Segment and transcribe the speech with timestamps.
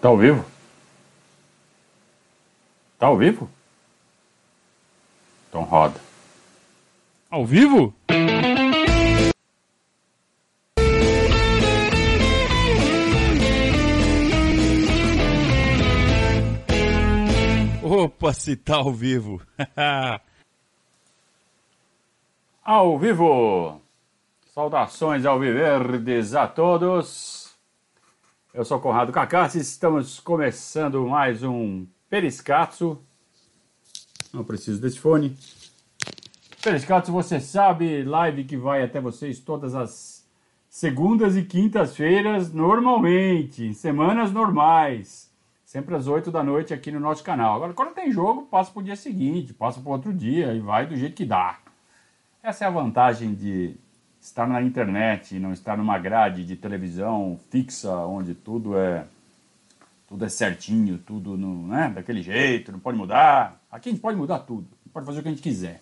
[0.00, 0.42] Tá ao vivo?
[2.98, 3.50] Tá ao vivo?
[5.48, 6.00] Então roda.
[7.30, 7.94] Ao vivo?
[17.82, 19.42] Opa, se tá ao vivo.
[22.64, 23.82] ao vivo!
[24.54, 27.39] Saudações ao Viverdes a todos.
[28.52, 33.00] Eu sou Conrado Cacassi, estamos começando mais um Periscatso.
[34.34, 35.38] Não preciso desse fone.
[36.60, 40.28] Periscatso, você sabe, live que vai até vocês todas as
[40.68, 45.32] segundas e quintas-feiras, normalmente, em semanas normais.
[45.64, 47.54] Sempre às 8 da noite aqui no nosso canal.
[47.54, 50.86] Agora, quando tem jogo, passa para o dia seguinte, passa para outro dia e vai
[50.86, 51.60] do jeito que dá.
[52.42, 53.76] Essa é a vantagem de
[54.20, 59.06] estar na internet não estar numa grade de televisão fixa, onde tudo é
[60.06, 63.62] tudo é certinho, tudo no, né, daquele jeito, não pode mudar.
[63.70, 65.80] Aqui a gente pode mudar tudo, pode fazer o que a gente quiser.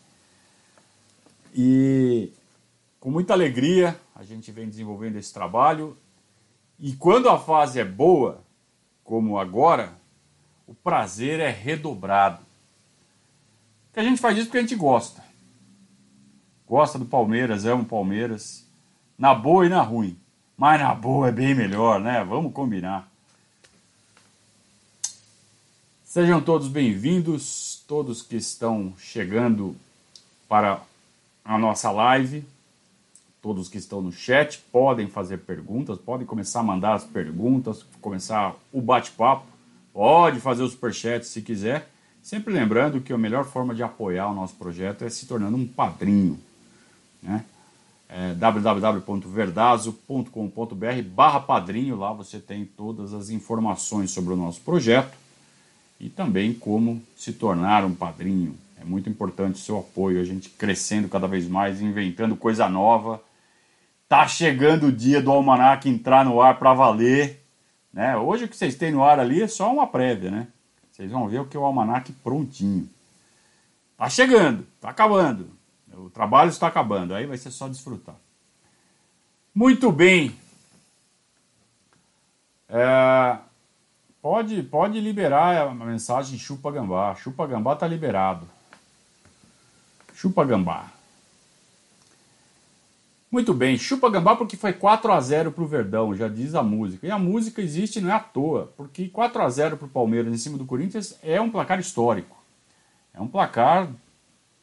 [1.54, 2.30] E
[3.00, 5.96] com muita alegria a gente vem desenvolvendo esse trabalho.
[6.78, 8.42] E quando a fase é boa,
[9.02, 9.94] como agora,
[10.66, 12.44] o prazer é redobrado.
[13.94, 15.24] Que a gente faz isso porque a gente gosta.
[16.69, 18.62] Gosta do Palmeiras, ama o Palmeiras,
[19.19, 20.19] na boa e na ruim.
[20.55, 22.22] Mas na boa é bem melhor, né?
[22.22, 23.10] Vamos combinar.
[26.05, 29.75] Sejam todos bem-vindos, todos que estão chegando
[30.47, 30.83] para
[31.42, 32.44] a nossa live,
[33.41, 38.55] todos que estão no chat podem fazer perguntas, podem começar a mandar as perguntas, começar
[38.70, 39.47] o bate-papo,
[39.94, 41.88] pode fazer o superchat se quiser.
[42.22, 45.66] Sempre lembrando que a melhor forma de apoiar o nosso projeto é se tornando um
[45.66, 46.38] padrinho.
[47.22, 47.44] Né?
[48.08, 55.14] É www.verdazo.com.br barra padrinho, lá você tem todas as informações sobre o nosso projeto
[56.00, 58.56] e também como se tornar um padrinho.
[58.80, 63.21] É muito importante o seu apoio, a gente crescendo cada vez mais, inventando coisa nova
[64.09, 67.44] Tá chegando o dia do almanac entrar no ar para valer.
[67.92, 68.16] Né?
[68.16, 70.48] Hoje o que vocês têm no ar ali é só uma prévia, né?
[70.91, 72.88] Vocês vão ver o que é o almanac prontinho.
[73.98, 75.50] Tá chegando, tá acabando.
[75.98, 78.14] O trabalho está acabando, aí vai ser só desfrutar.
[79.54, 80.36] Muito bem.
[82.69, 83.38] É,
[84.22, 87.14] pode, pode liberar a mensagem chupa gambá.
[87.16, 88.48] Chupa gambá tá liberado.
[90.14, 90.92] Chupa gambá.
[93.30, 96.62] Muito bem, chupa gambá porque foi 4 a 0 para o Verdão, já diz a
[96.62, 97.06] música.
[97.06, 100.32] E a música existe não é à toa, porque 4 a 0 para o Palmeiras
[100.32, 102.36] em cima do Corinthians é um placar histórico.
[103.12, 103.88] É um placar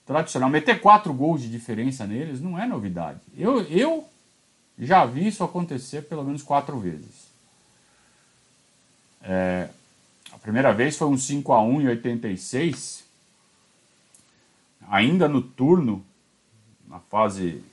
[0.05, 0.49] tradicional.
[0.49, 3.19] Meter quatro gols de diferença neles não é novidade.
[3.37, 4.07] Eu, eu
[4.77, 7.25] já vi isso acontecer pelo menos quatro vezes.
[9.21, 9.69] É,
[10.31, 13.03] a primeira vez foi um 5 a 1 em 86,
[14.87, 16.05] ainda no turno,
[16.87, 17.63] na fase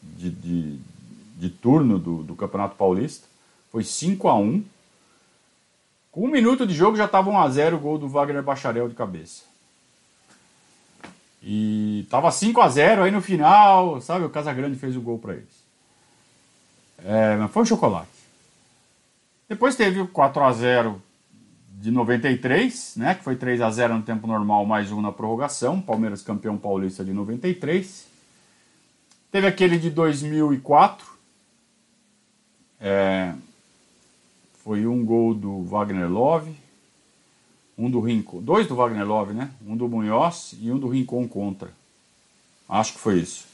[0.00, 0.78] de, de,
[1.36, 3.26] de turno do, do, Campeonato Paulista.
[3.72, 4.64] Foi 5 a 1
[6.12, 9.49] Com um minuto de jogo já estava 1x0 o gol do Wagner Bacharel de cabeça.
[11.42, 14.24] E tava 5 a 0 aí no final, sabe?
[14.24, 15.64] O Casagrande fez o gol para eles.
[17.04, 18.08] É, mas foi um chocolate.
[19.48, 21.02] Depois teve o 4 a 0
[21.80, 23.14] de 93, né?
[23.14, 25.80] Que foi 3 a 0 no tempo normal, mais um na prorrogação.
[25.80, 28.06] Palmeiras campeão paulista de 93.
[29.32, 31.06] Teve aquele de 2004.
[32.80, 33.32] É,
[34.62, 36.54] foi um gol do Wagner Love,
[37.80, 39.50] um do Rincon, dois do Wagner Love, né?
[39.66, 41.70] Um do Munhoz e um do Rincon contra.
[42.68, 43.46] Acho que foi isso.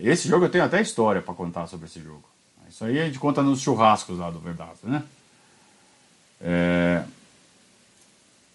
[0.00, 2.24] Esse jogo eu tenho até história para contar sobre esse jogo.
[2.68, 5.02] Isso aí a gente conta nos churrascos lá do Verdade, né?
[6.40, 7.04] É...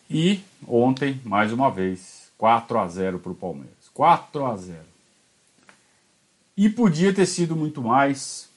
[0.09, 3.75] E ontem, mais uma vez, 4 a 0 para o Palmeiras.
[3.93, 4.97] 4 a 0
[6.57, 8.49] e podia ter sido muito mais.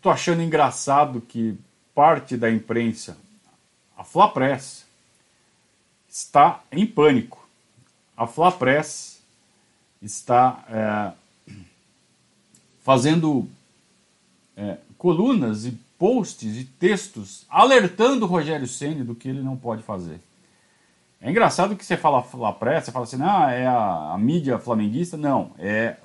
[0.00, 1.58] Tô achando engraçado que
[1.94, 3.16] parte da imprensa,
[3.96, 4.84] a Fla Press,
[6.08, 7.46] está em pânico.
[8.16, 9.22] A Fla Press
[10.00, 11.54] está é,
[12.82, 13.48] fazendo
[14.56, 19.82] é, colunas e posts e textos alertando o Rogério Ceni do que ele não pode
[19.82, 20.20] fazer.
[21.20, 24.58] É engraçado que você fala La Press, você fala assim, não, é a, a, mídia
[24.58, 25.16] flamenguista.
[25.16, 25.96] Não, é,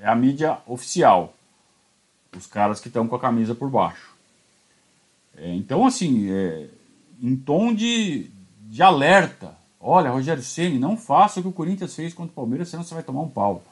[0.00, 1.34] é a mídia oficial.
[2.36, 4.14] Os caras que estão com a camisa por baixo.
[5.36, 6.68] É, então, assim, é,
[7.22, 8.30] em tom de,
[8.62, 9.56] de alerta.
[9.80, 12.94] Olha, Rogério Ceni, não faça o que o Corinthians fez contra o Palmeiras, senão você
[12.94, 13.62] vai tomar um pau.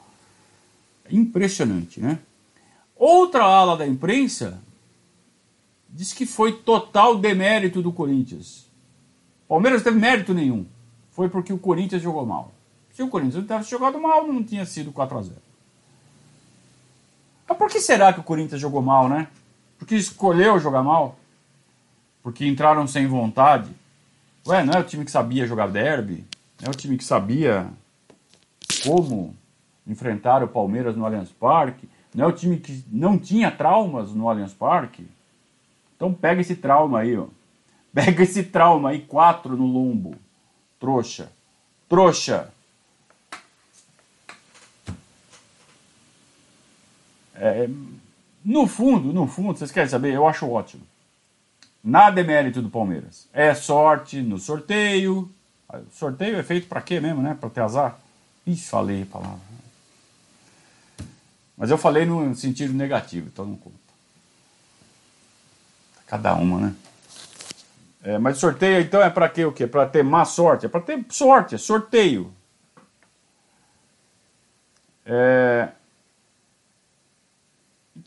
[1.05, 2.19] É impressionante, né?
[2.95, 4.61] Outra ala da imprensa
[5.89, 8.65] diz que foi total demérito do Corinthians.
[9.47, 10.65] Palmeiras não teve mérito nenhum.
[11.11, 12.53] Foi porque o Corinthians jogou mal.
[12.93, 15.46] Se o Corinthians não tivesse jogado mal, não tinha sido 4 a 0
[17.47, 19.27] Mas por que será que o Corinthians jogou mal, né?
[19.77, 21.17] Porque escolheu jogar mal?
[22.21, 23.69] Porque entraram sem vontade?
[24.45, 26.25] Ué, não é o time que sabia jogar derby?
[26.59, 27.67] Não é o time que sabia
[28.83, 29.35] como
[29.85, 31.87] enfrentar o Palmeiras no Allianz Parque?
[32.13, 35.07] Não é o time que não tinha traumas no Allianz Parque?
[35.95, 37.27] Então pega esse trauma aí, ó.
[37.93, 40.15] Pega esse trauma aí, quatro no lombo.
[40.79, 41.31] Trouxa.
[41.89, 42.51] Trouxa.
[47.39, 47.69] É,
[48.43, 50.13] no fundo, no fundo, vocês querem saber?
[50.13, 50.83] Eu acho ótimo.
[51.83, 53.27] Nada é mérito do Palmeiras.
[53.31, 55.31] É sorte no sorteio.
[55.91, 57.37] Sorteio é feito para quê mesmo, né?
[57.39, 57.97] Para ter azar?
[58.45, 59.39] Ih, falei a palavra.
[61.57, 63.75] Mas eu falei no sentido negativo, então não conta.
[66.05, 66.75] Cada uma, né?
[68.03, 69.43] É, mas sorteio então é para quê?
[69.43, 69.67] O quê?
[69.67, 70.65] Para ter má sorte?
[70.65, 72.31] É para ter sorte, é sorteio.
[75.05, 75.69] É,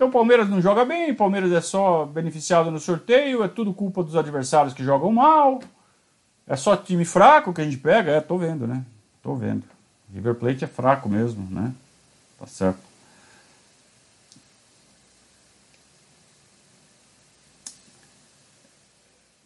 [0.01, 3.75] então o Palmeiras não joga bem, o Palmeiras é só beneficiado no sorteio, é tudo
[3.75, 5.61] culpa dos adversários que jogam mal.
[6.47, 8.13] É só time fraco que a gente pega?
[8.13, 8.83] É, tô vendo, né?
[9.23, 9.63] Tô vendo.
[10.11, 11.75] River Plate é fraco mesmo, né?
[12.39, 12.81] Tá certo.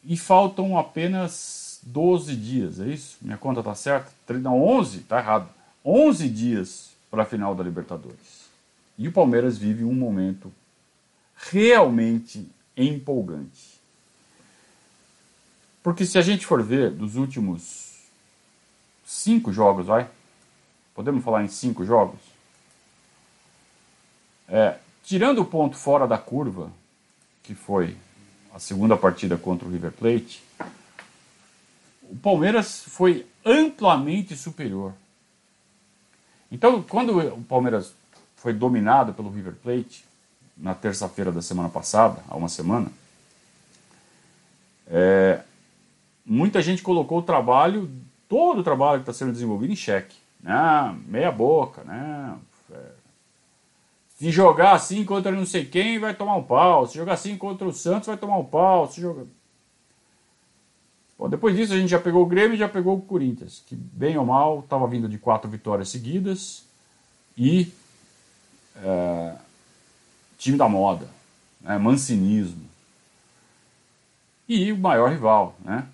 [0.04, 3.16] E faltam apenas 12 dias, é isso?
[3.20, 4.12] Minha conta tá certa?
[4.34, 5.48] Não, 11, tá errado.
[5.84, 8.43] 11 dias para a final da Libertadores.
[8.96, 10.52] E o Palmeiras vive um momento
[11.36, 13.80] realmente empolgante.
[15.82, 17.98] Porque se a gente for ver dos últimos
[19.04, 20.08] cinco jogos, vai?
[20.94, 22.20] Podemos falar em cinco jogos?
[24.48, 26.70] É, tirando o ponto fora da curva,
[27.42, 27.96] que foi
[28.54, 30.42] a segunda partida contra o River Plate,
[32.02, 34.94] o Palmeiras foi amplamente superior.
[36.50, 37.92] Então, quando o Palmeiras
[38.44, 40.04] foi dominado pelo River Plate
[40.54, 42.92] na terça-feira da semana passada, há uma semana,
[44.86, 45.40] é,
[46.26, 47.90] muita gente colocou o trabalho,
[48.28, 50.18] todo o trabalho que está sendo desenvolvido em xeque.
[50.42, 50.94] Né?
[51.06, 52.36] Meia boca, né?
[52.70, 52.76] É,
[54.18, 56.86] se jogar assim contra não sei quem, vai tomar um pau.
[56.86, 58.86] Se jogar assim contra o Santos, vai tomar um pau.
[58.90, 59.24] Se jogar...
[61.18, 63.74] Bom, depois disso, a gente já pegou o Grêmio e já pegou o Corinthians, que,
[63.74, 66.66] bem ou mal, estava vindo de quatro vitórias seguidas
[67.38, 67.72] e
[68.76, 69.36] é,
[70.38, 71.08] time da moda,
[71.60, 72.64] né, mancinismo.
[74.48, 75.86] E o maior rival, né?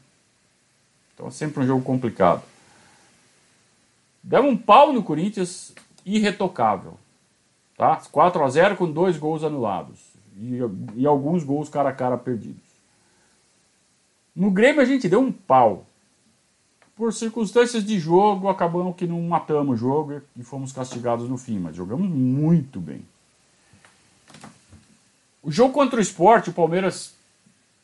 [1.14, 2.42] Então é sempre um jogo complicado.
[4.22, 5.72] Demos um pau no Corinthians
[6.04, 6.98] irretocável.
[7.76, 7.96] Tá?
[8.10, 9.98] 4 a 0 com dois gols anulados.
[10.36, 10.58] E,
[10.96, 12.70] e alguns gols cara a cara perdidos.
[14.34, 15.86] No Grêmio a gente deu um pau
[17.00, 21.58] por circunstâncias de jogo, acabamos que não matamos o jogo e fomos castigados no fim,
[21.58, 23.00] mas jogamos muito bem.
[25.42, 27.14] O jogo contra o esporte, o Palmeiras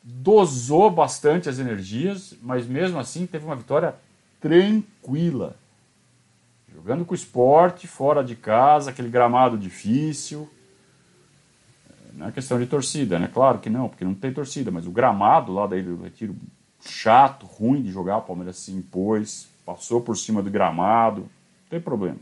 [0.03, 3.95] dosou bastante as energias, mas mesmo assim teve uma vitória
[4.39, 5.55] tranquila.
[6.71, 10.47] Jogando com o esporte, fora de casa, aquele gramado difícil.
[12.13, 13.27] Não é questão de torcida, né?
[13.33, 16.35] Claro que não, porque não tem torcida, mas o gramado lá da Ilha do Retiro
[16.91, 21.79] chato, ruim de jogar, o Palmeiras se impôs, passou por cima do gramado, não tem
[21.81, 22.17] problema.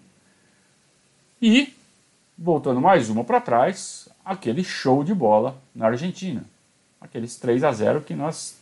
[1.42, 1.74] E,
[2.38, 6.44] voltando mais uma para trás, aquele show de bola na Argentina.
[7.00, 8.58] Aqueles 3 a 0 que nós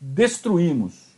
[0.00, 1.10] destruímos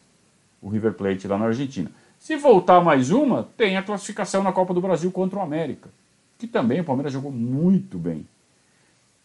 [0.61, 1.91] o River Plate lá na Argentina.
[2.19, 5.91] Se voltar mais uma, tem a classificação na Copa do Brasil contra o América,
[6.39, 8.25] que também o Palmeiras jogou muito bem.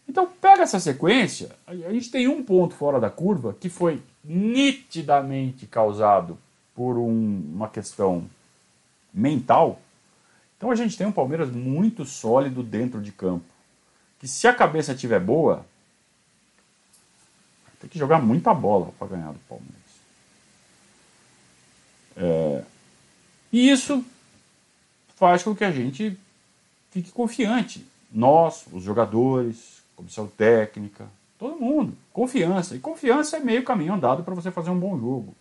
[0.10, 5.66] Então pega essa sequência, a gente tem um ponto fora da curva que foi nitidamente
[5.66, 6.38] causado
[6.76, 8.30] por um, uma questão
[9.14, 9.80] mental.
[10.58, 13.46] Então a gente tem um Palmeiras muito sólido dentro de campo.
[14.20, 15.66] Que se a cabeça estiver boa,
[17.80, 19.78] tem que jogar muita bola para ganhar do Palmeiras.
[22.18, 22.64] É,
[23.54, 24.04] e isso
[25.16, 26.18] faz com que a gente
[26.92, 27.86] fique confiante.
[28.12, 31.94] Nós, os jogadores, comissão técnica, todo mundo.
[32.14, 32.76] Confiança.
[32.76, 35.36] E confiança é meio caminho andado para você fazer um bom jogo.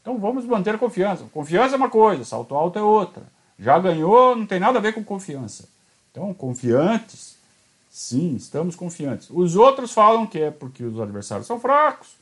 [0.00, 1.24] Então vamos manter a confiança.
[1.32, 3.22] Confiança é uma coisa, salto alto é outra.
[3.58, 5.68] Já ganhou, não tem nada a ver com confiança.
[6.10, 7.36] Então, confiantes,
[7.90, 9.28] sim, estamos confiantes.
[9.30, 12.16] Os outros falam que é porque os adversários são fracos,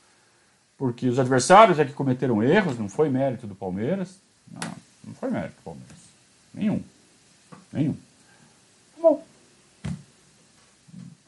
[0.77, 4.17] porque os adversários é que cometeram erros, não foi mérito do Palmeiras.
[4.51, 4.71] Não,
[5.03, 5.97] não foi mérito do Palmeiras.
[6.53, 6.81] Nenhum.
[7.71, 7.95] Nenhum.
[8.99, 9.23] Bom,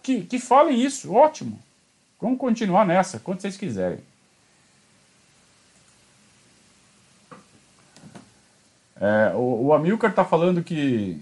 [0.01, 1.59] que, que falem isso, ótimo.
[2.19, 3.99] Vamos continuar nessa, quando vocês quiserem.
[8.99, 11.21] É, o, o Amilcar está falando que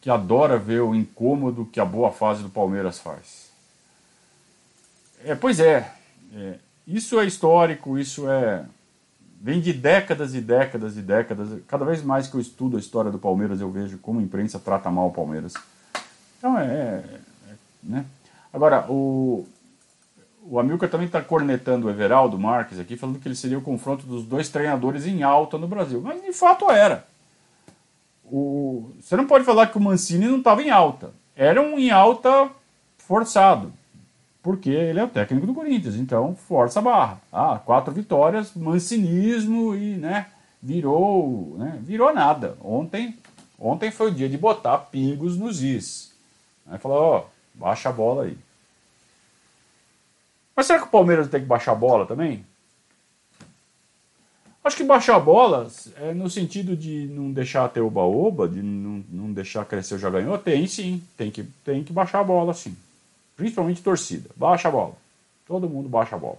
[0.00, 3.50] que adora ver o incômodo que a boa fase do Palmeiras faz.
[5.22, 5.92] É, pois é,
[6.34, 8.64] é, isso é histórico, isso é
[9.42, 11.48] vem de décadas e décadas e décadas.
[11.66, 14.58] Cada vez mais que eu estudo a história do Palmeiras, eu vejo como a imprensa
[14.58, 15.54] trata mal o Palmeiras.
[16.38, 18.04] Então é, é, é né?
[18.52, 19.46] Agora o
[20.42, 24.06] o Amilcar também está cornetando o Everaldo Marques aqui, falando que ele seria o confronto
[24.06, 26.00] dos dois treinadores em alta no Brasil.
[26.00, 27.04] Mas de fato era
[28.30, 31.12] o, você não pode falar que o Mancini não estava em alta.
[31.34, 32.50] Era um em alta
[32.98, 33.72] forçado,
[34.42, 37.20] porque ele é o técnico do Corinthians, então força a barra.
[37.32, 40.26] Ah, quatro vitórias, mancinismo e, né,
[40.62, 42.56] virou, né, virou nada.
[42.62, 43.16] Ontem,
[43.58, 46.12] ontem foi o dia de botar pingos nos is.
[46.68, 47.24] Aí falou, ó,
[47.60, 48.36] baixa a bola aí.
[50.56, 52.44] Mas será que o Palmeiras tem que baixar a bola também?
[54.64, 59.04] Acho que baixar a bola, é no sentido de não deixar ter oba-oba, de não,
[59.08, 62.52] não deixar crescer o já ganhou, tem sim, tem que, tem que baixar a bola
[62.52, 62.76] sim.
[63.36, 64.94] Principalmente torcida, baixa a bola.
[65.46, 66.38] Todo mundo baixa a bola.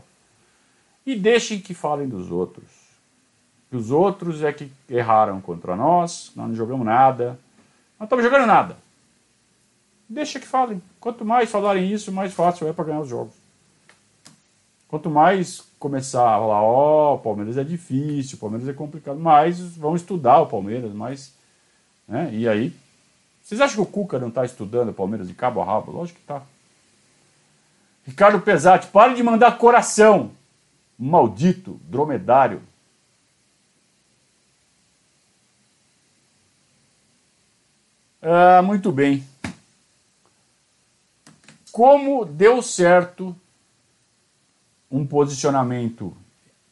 [1.05, 2.65] E deixem que falem dos outros.
[3.69, 7.39] Que os outros é que erraram contra nós, nós não jogamos nada,
[7.99, 8.77] não estamos jogando nada.
[10.11, 10.81] Deixa que falem.
[10.99, 13.33] Quanto mais falarem isso, mais fácil é para ganhar os jogos.
[14.89, 19.17] Quanto mais começar a falar, ó, oh, o Palmeiras é difícil, o Palmeiras é complicado,
[19.17, 21.33] mas vão estudar o Palmeiras, mas.
[22.05, 22.29] Né?
[22.33, 22.75] E aí.
[23.41, 25.93] Vocês acham que o Cuca não está estudando o Palmeiras de cabo a rabo?
[25.93, 26.43] Lógico que está.
[28.05, 30.31] Ricardo Pesati, pare de mandar coração.
[30.99, 32.61] Maldito, dromedário.
[38.21, 39.30] Ah, muito bem.
[41.71, 43.35] Como deu certo
[44.89, 46.15] um posicionamento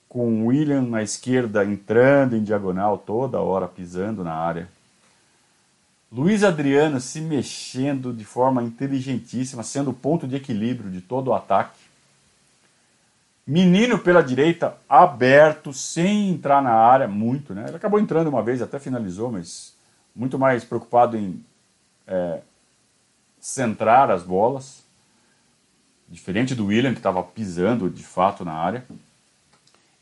[0.10, 4.68] com o William na esquerda entrando em diagonal toda hora, pisando na área.
[6.12, 11.34] Luiz Adriano se mexendo de forma inteligentíssima, sendo o ponto de equilíbrio de todo o
[11.34, 11.80] ataque.
[13.46, 17.66] Menino pela direita, aberto, sem entrar na área, muito, né?
[17.68, 19.76] Ele acabou entrando uma vez, até finalizou, mas
[20.16, 21.44] muito mais preocupado em
[22.08, 22.42] é,
[23.40, 24.79] centrar as bolas
[26.10, 28.86] diferente do William, que estava pisando de fato na área,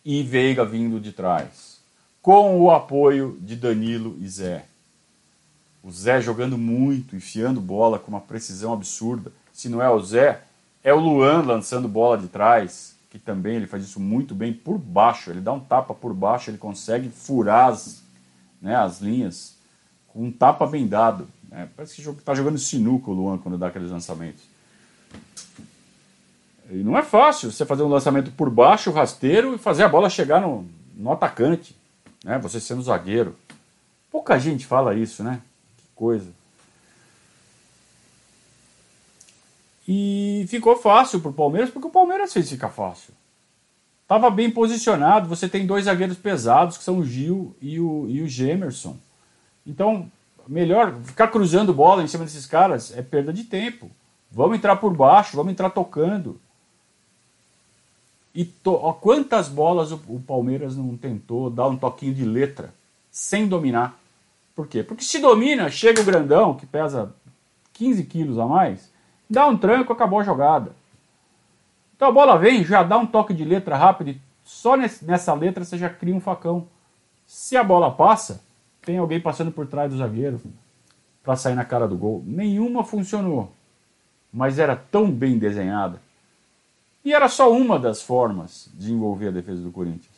[0.03, 1.79] e Veiga vindo de trás,
[2.21, 4.65] com o apoio de Danilo e Zé.
[5.83, 9.31] O Zé jogando muito, enfiando bola com uma precisão absurda.
[9.53, 10.41] Se não é o Zé,
[10.83, 14.77] é o Luan lançando bola de trás, que também ele faz isso muito bem por
[14.77, 15.29] baixo.
[15.29, 18.01] Ele dá um tapa por baixo, ele consegue furar as,
[18.61, 19.55] né, as linhas
[20.07, 21.27] com um tapa bem dado.
[21.49, 21.69] Né?
[21.75, 24.43] Parece que está jogando sinuca o Luan quando dá aqueles lançamentos.
[26.69, 30.09] E não é fácil você fazer um lançamento por baixo, rasteiro, e fazer a bola
[30.09, 31.75] chegar no, no atacante,
[32.23, 32.37] né?
[32.39, 33.35] Você sendo zagueiro.
[34.11, 35.41] Pouca gente fala isso, né?
[35.77, 36.31] Que coisa.
[39.87, 43.13] E ficou fácil para o Palmeiras, porque o Palmeiras fez ficar fácil.
[44.05, 48.21] Tava bem posicionado, você tem dois zagueiros pesados, que são o Gil e o, e
[48.21, 48.97] o Gemerson.
[49.65, 50.11] Então,
[50.47, 53.89] melhor ficar cruzando bola em cima desses caras é perda de tempo.
[54.31, 56.39] Vamos entrar por baixo, vamos entrar tocando.
[58.37, 58.73] E to...
[58.73, 62.71] Ó, quantas bolas o, o Palmeiras não tentou dar um toquinho de letra
[63.09, 63.99] sem dominar?
[64.55, 64.83] Por quê?
[64.83, 67.15] Porque se domina, chega o grandão, que pesa
[67.73, 68.91] 15 quilos a mais,
[69.27, 70.71] dá um tranco, acabou a jogada.
[71.95, 75.65] Então a bola vem, já dá um toque de letra rápido, e só nessa letra
[75.65, 76.67] você já cria um facão.
[77.25, 78.43] Se a bola passa,
[78.83, 80.39] tem alguém passando por trás do zagueiro
[81.23, 82.21] para sair na cara do gol.
[82.23, 83.51] Nenhuma funcionou,
[84.31, 86.05] mas era tão bem desenhada
[87.07, 90.11] e era só uma das formas de envolver a defesa do Corinthians.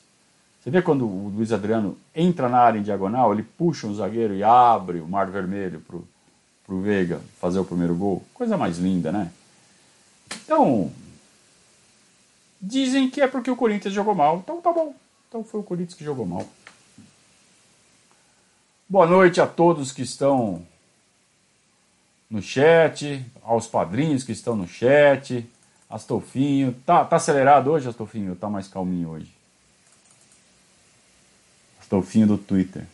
[0.59, 4.33] Você vê quando o Luiz Adriano entra na área em diagonal, ele puxa um zagueiro
[4.33, 6.07] e abre o mar vermelho pro,
[6.65, 8.23] pro Veiga fazer o primeiro gol.
[8.33, 9.31] Coisa mais linda, né?
[10.43, 10.91] Então,
[12.59, 14.37] dizem que é porque o Corinthians jogou mal.
[14.37, 14.95] Então tá bom.
[15.27, 16.43] Então foi o Corinthians que jogou mal.
[18.89, 20.65] Boa noite a todos que estão
[22.27, 25.47] no chat, aos padrinhos que estão no chat.
[25.89, 26.73] Astolfinho.
[26.85, 28.35] Tá, tá acelerado hoje, Astolfinho?
[28.35, 29.33] Tá mais calminho hoje?
[31.79, 32.85] Astolfinho do Twitter.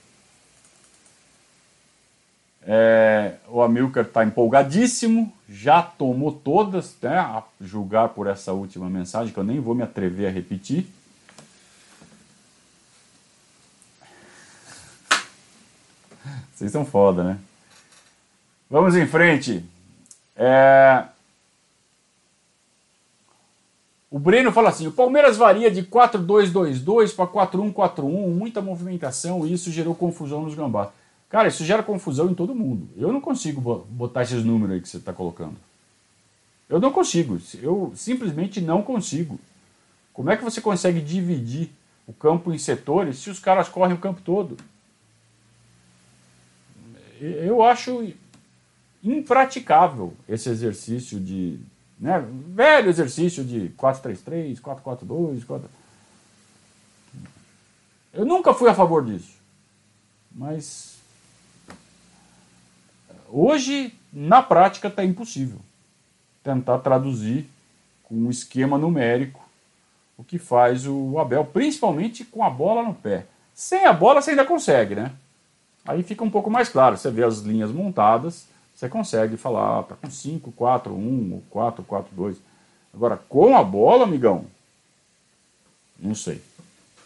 [2.67, 9.31] É, o Amilcar está empolgadíssimo, já tomou todas, né, a julgar por essa última mensagem,
[9.31, 10.87] que eu nem vou me atrever a repetir.
[16.55, 17.37] Vocês são foda, né?
[18.69, 19.63] Vamos em frente.
[20.35, 21.03] É...
[24.15, 29.69] O Breno fala assim: o Palmeiras varia de 4-2-2-2 para 4-1-4-1, muita movimentação e isso
[29.69, 30.87] gerou confusão nos gambás.
[31.27, 32.87] Cara, isso gera confusão em todo mundo.
[32.95, 35.57] Eu não consigo botar esses números aí que você está colocando.
[36.69, 37.37] Eu não consigo.
[37.61, 39.37] Eu simplesmente não consigo.
[40.13, 41.69] Como é que você consegue dividir
[42.07, 44.55] o campo em setores se os caras correm o campo todo?
[47.19, 48.13] Eu acho
[49.03, 51.59] impraticável esse exercício de.
[51.99, 55.45] Né, velho exercício de 4-3-3, 4-4-2.
[55.45, 55.69] 4...
[58.13, 59.33] Eu nunca fui a favor disso.
[60.31, 60.95] Mas.
[63.29, 65.59] Hoje, na prática, está impossível
[66.43, 67.49] tentar traduzir
[68.03, 69.43] com um esquema numérico
[70.17, 73.25] o que faz o Abel, principalmente com a bola no pé.
[73.53, 75.11] Sem a bola você ainda consegue, né?
[75.85, 76.97] Aí fica um pouco mais claro.
[76.97, 81.43] Você vê as linhas montadas, você consegue falar, ah, tá com 5, 4, 1 ou
[81.49, 82.37] 4, 4, 2.
[82.93, 84.45] Agora, com a bola, amigão,
[85.97, 86.41] não sei.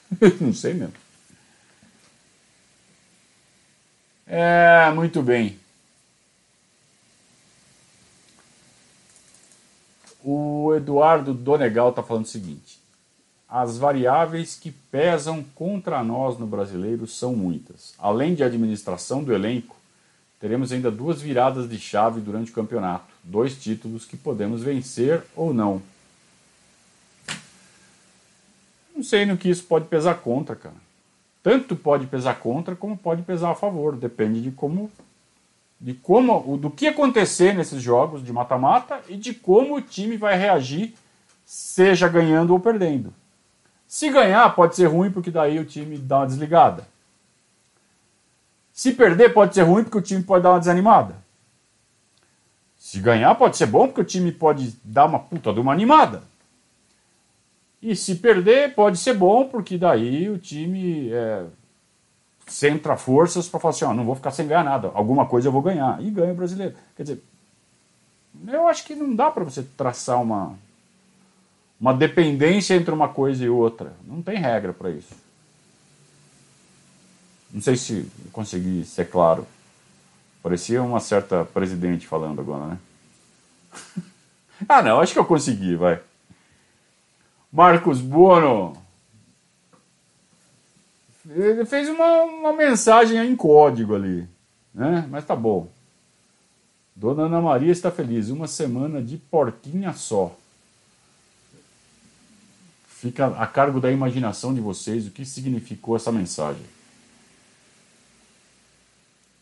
[0.41, 0.93] não sei mesmo.
[4.25, 5.59] É, muito bem.
[10.23, 12.79] O Eduardo Donegal está falando o seguinte:
[13.47, 17.95] as variáveis que pesam contra nós no brasileiro são muitas.
[17.97, 19.78] Além de administração do elenco,
[20.39, 25.53] teremos ainda duas viradas de chave durante o campeonato, dois títulos que podemos vencer ou
[25.53, 25.81] não.
[28.95, 30.75] Não sei no que isso pode pesar contra, cara.
[31.41, 34.91] Tanto pode pesar contra como pode pesar a favor, depende de como
[35.79, 40.37] de como do que acontecer nesses jogos de mata-mata e de como o time vai
[40.37, 40.93] reagir,
[41.45, 43.13] seja ganhando ou perdendo.
[43.87, 46.85] Se ganhar, pode ser ruim, porque daí o time dá uma desligada.
[48.79, 51.15] Se perder, pode ser ruim, porque o time pode dar uma desanimada.
[52.77, 56.23] Se ganhar, pode ser bom, porque o time pode dar uma puta de uma animada.
[57.81, 61.43] E se perder, pode ser bom, porque daí o time é,
[62.47, 65.51] centra forças para falar assim: ó, não vou ficar sem ganhar nada, alguma coisa eu
[65.51, 66.01] vou ganhar.
[66.01, 66.73] E ganha o brasileiro.
[66.95, 67.23] Quer dizer,
[68.47, 70.57] eu acho que não dá para você traçar uma,
[71.77, 73.91] uma dependência entre uma coisa e outra.
[74.07, 75.28] Não tem regra para isso.
[77.51, 79.45] Não sei se consegui ser claro.
[80.41, 82.77] Parecia uma certa presidente falando agora, né?
[84.69, 85.99] ah, não, acho que eu consegui, vai.
[87.51, 88.77] Marcos Bono.
[91.27, 94.27] Ele fez uma, uma mensagem em código ali,
[94.73, 95.07] né?
[95.09, 95.67] Mas tá bom.
[96.95, 98.29] Dona Ana Maria está feliz.
[98.29, 100.35] Uma semana de porquinha só.
[102.87, 106.65] Fica a cargo da imaginação de vocês o que significou essa mensagem.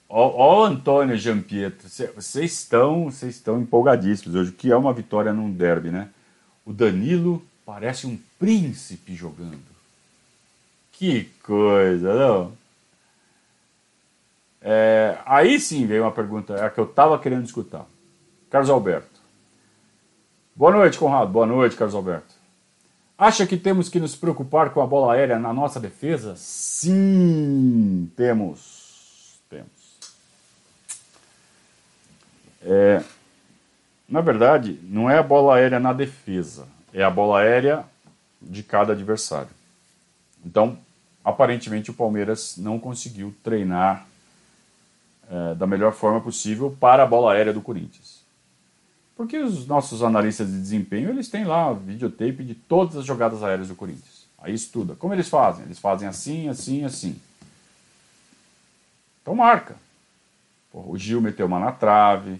[0.10, 5.34] Ó, ó Antônio Giampietro, vocês estão, vocês estão empolgadíssimos hoje, o que é uma vitória
[5.34, 6.10] num derby, né?
[6.66, 9.60] O Danilo parece um príncipe jogando.
[10.94, 12.54] Que coisa, não?
[14.62, 17.86] É, aí sim veio uma pergunta, é a que eu estava querendo escutar.
[18.50, 19.18] Carlos Alberto.
[20.56, 21.32] Boa noite, Conrado.
[21.32, 22.34] Boa noite, Carlos Alberto.
[23.18, 26.36] Acha que temos que nos preocupar com a bola aérea na nossa defesa?
[26.36, 29.40] Sim, temos.
[29.50, 29.68] Temos.
[32.70, 33.02] É,
[34.10, 37.86] na verdade, não é a bola aérea na defesa, é a bola aérea
[38.42, 39.50] de cada adversário.
[40.46, 40.78] Então,
[41.24, 44.06] aparentemente, o Palmeiras não conseguiu treinar
[45.32, 48.22] é, da melhor forma possível para a bola aérea do Corinthians.
[49.16, 53.70] Porque os nossos analistas de desempenho, eles têm lá videotape de todas as jogadas aéreas
[53.70, 54.28] do Corinthians.
[54.38, 54.94] Aí estuda.
[54.96, 55.66] Como eles fazem?
[55.66, 57.20] Eles fazem assim, assim, assim.
[59.22, 59.76] Então marca.
[60.72, 62.40] O Gil meteu uma na trave,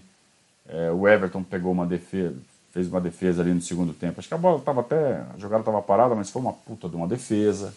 [0.68, 2.36] é, o Everton pegou uma defesa,
[2.70, 4.20] fez uma defesa ali no segundo tempo.
[4.20, 5.24] Acho que a bola estava até.
[5.34, 7.74] A jogada estava parada, mas foi uma puta de uma defesa.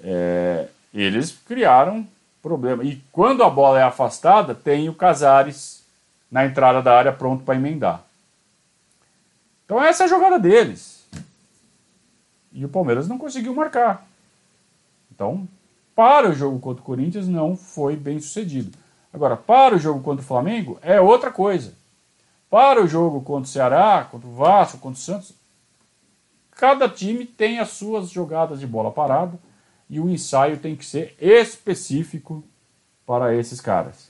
[0.00, 2.06] É, eles criaram
[2.42, 2.84] problema.
[2.84, 5.82] E quando a bola é afastada, tem o Casares
[6.30, 8.04] na entrada da área pronto para emendar.
[9.64, 11.06] Então essa é a jogada deles.
[12.52, 14.06] E o Palmeiras não conseguiu marcar.
[15.14, 15.48] Então,
[15.94, 18.76] para o jogo contra o Corinthians não foi bem sucedido.
[19.12, 21.74] Agora, para o jogo contra o Flamengo é outra coisa.
[22.48, 25.32] Para o jogo contra o Ceará, contra o Vasco, contra o Santos,
[26.52, 29.38] cada time tem as suas jogadas de bola parada
[29.88, 32.42] e o ensaio tem que ser específico
[33.06, 34.08] para esses caras.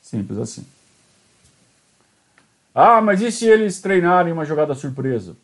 [0.00, 0.66] Simples assim.
[2.74, 5.36] Ah, mas e se eles treinarem uma jogada surpresa?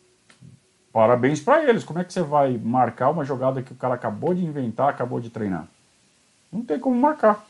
[0.91, 1.83] Parabéns para eles.
[1.83, 5.19] Como é que você vai marcar uma jogada que o cara acabou de inventar, acabou
[5.19, 5.67] de treinar?
[6.51, 7.45] Não tem como marcar.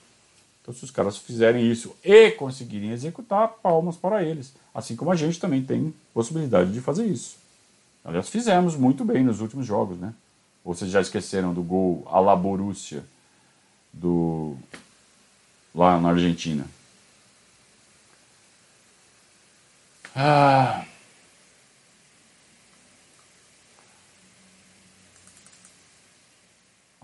[0.65, 4.51] Então, se os caras fizerem isso e conseguirem executar, palmas para eles.
[4.73, 7.37] Assim como a gente também tem possibilidade de fazer isso.
[8.03, 10.11] Aliás, fizemos muito bem nos últimos jogos, né?
[10.63, 13.03] Ou vocês já esqueceram do gol à la Borussia
[13.93, 14.57] do
[15.73, 16.65] lá na Argentina?
[20.15, 20.83] Ah.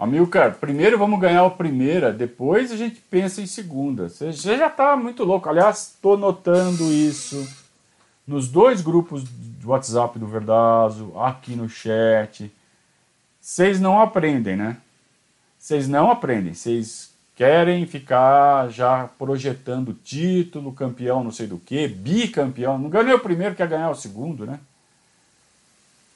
[0.02, 4.10] Amilcar, primeiro vamos ganhar a primeira, depois a gente pensa em segunda.
[4.10, 5.48] Você já está muito louco.
[5.48, 7.48] Aliás, estou notando isso
[8.26, 12.52] nos dois grupos do WhatsApp do Verdazo, aqui no chat.
[13.40, 14.78] Vocês não aprendem, né?
[15.60, 16.56] Vocês não aprendem.
[16.56, 22.80] Vocês querem ficar já projetando título, campeão não sei do que, bicampeão.
[22.80, 24.60] Não ganhou o primeiro, quer ganhar o segundo, né?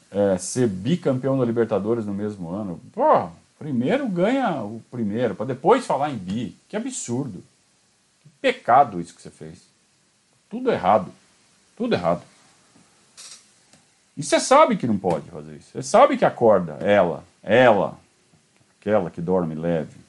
[0.10, 2.82] É, ser bicampeão da Libertadores no mesmo ano.
[2.92, 6.56] Pô, Primeiro ganha o primeiro, para depois falar em bi.
[6.68, 7.44] Que absurdo.
[8.22, 9.64] Que pecado isso que você fez.
[10.50, 11.12] Tudo errado.
[11.78, 12.22] Tudo errado.
[14.18, 15.72] E você sabe que não pode fazer isso.
[15.72, 17.98] Você sabe que acorda ela, ela,
[18.80, 20.06] aquela que dorme leve.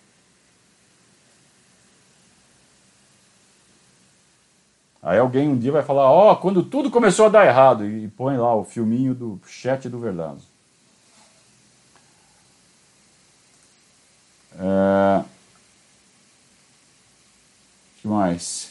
[5.03, 8.09] Aí alguém um dia vai falar, ó, oh, quando tudo começou a dar errado, e
[8.09, 10.56] põe lá o filminho do chat do Verdazo.
[14.59, 15.25] Uh,
[18.01, 18.71] que mais?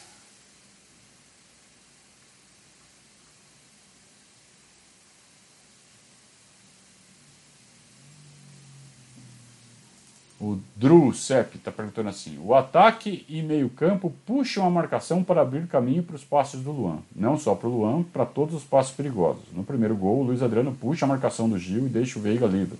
[10.39, 15.67] O Drew Sepp está perguntando assim: o ataque e meio-campo puxam a marcação para abrir
[15.67, 17.00] caminho para os passos do Luan.
[17.15, 19.43] Não só para o Luan, para todos os passos perigosos.
[19.54, 22.45] No primeiro gol, o Luiz Adriano puxa a marcação do Gil e deixa o Veiga
[22.45, 22.78] livre.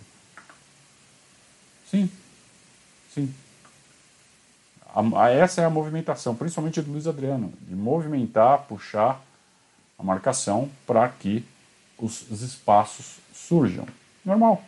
[1.90, 2.10] Sim,
[3.16, 3.34] Sim.
[4.94, 9.22] A, a, essa é a movimentação, principalmente do Luiz Adriano, de movimentar, puxar
[9.98, 11.46] a marcação para que
[11.98, 13.88] os, os espaços surjam.
[14.26, 14.62] Normal.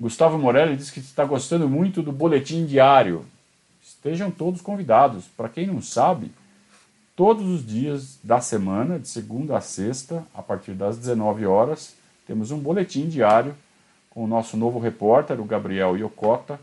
[0.00, 3.26] Gustavo Morelli diz que está gostando muito do boletim diário.
[3.82, 5.26] Estejam todos convidados.
[5.36, 6.32] Para quem não sabe,
[7.14, 11.97] todos os dias da semana, de segunda a sexta, a partir das 19 horas,
[12.28, 13.56] temos um boletim diário
[14.10, 16.60] com o nosso novo repórter, o Gabriel Iocota,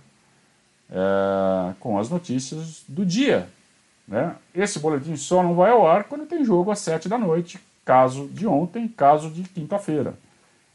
[0.91, 3.49] é, com as notícias do dia.
[4.07, 4.35] Né?
[4.53, 8.27] Esse boletim só não vai ao ar quando tem jogo às sete da noite, caso
[8.27, 10.13] de ontem, caso de quinta-feira.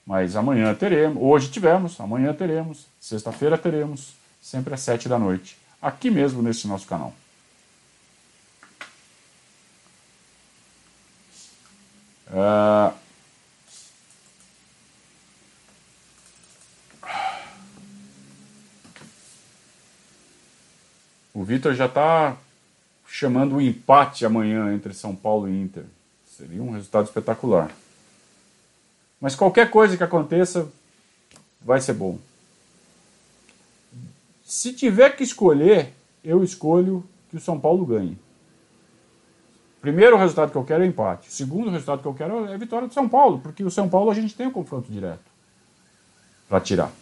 [0.04, 6.10] Mas amanhã teremos, hoje tivemos, amanhã teremos, sexta-feira teremos, sempre às sete da noite, aqui
[6.10, 7.14] mesmo nesse nosso canal.
[12.26, 12.92] Uh,
[21.40, 22.36] O Vitor já está
[23.08, 25.84] chamando um empate amanhã entre São Paulo e Inter.
[26.26, 27.74] Seria um resultado espetacular.
[29.18, 30.68] Mas qualquer coisa que aconteça
[31.62, 32.18] vai ser bom.
[34.44, 38.18] Se tiver que escolher, eu escolho que o São Paulo ganhe.
[39.80, 41.30] Primeiro resultado que eu quero é empate.
[41.30, 43.88] O segundo resultado que eu quero é a vitória do São Paulo, porque o São
[43.88, 45.24] Paulo a gente tem um confronto direto
[46.50, 46.92] para tirar.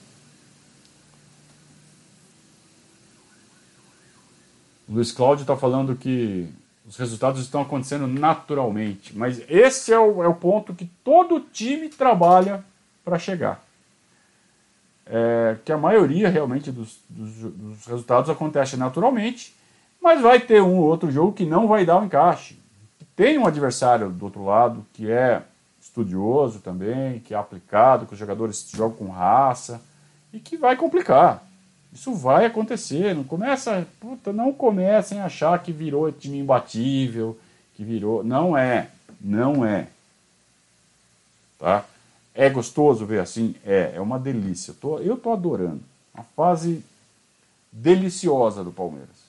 [4.89, 6.49] Luiz Cláudio está falando que
[6.87, 11.91] os resultados estão acontecendo naturalmente, mas esse é o, é o ponto que todo time
[11.91, 12.65] trabalha
[13.05, 13.63] para chegar.
[15.05, 19.55] É, que a maioria realmente dos, dos, dos, resultados acontece naturalmente,
[20.03, 22.59] mas vai ter um ou outro jogo que não vai dar o um encaixe.
[23.15, 25.43] Tem um adversário do outro lado que é
[25.81, 29.83] estudioso também, que é aplicado, que os jogadores jogam com raça
[30.33, 31.43] e que vai complicar.
[31.99, 33.13] Isso vai acontecer.
[33.13, 37.37] Não começa, puta, não comecem a achar que virou time imbatível,
[37.75, 38.23] que virou.
[38.23, 38.89] Não é,
[39.21, 39.89] não é.
[41.59, 41.85] Tá?
[42.33, 43.57] É gostoso ver assim?
[43.67, 44.73] É, é uma delícia.
[44.81, 45.81] Tô, eu tô adorando.
[46.15, 46.85] Uma fase
[47.73, 49.27] deliciosa do Palmeiras.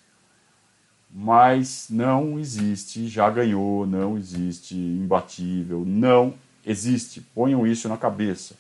[1.12, 7.20] Mas não existe, já ganhou, não existe imbatível, não existe.
[7.34, 8.54] Ponham isso na cabeça.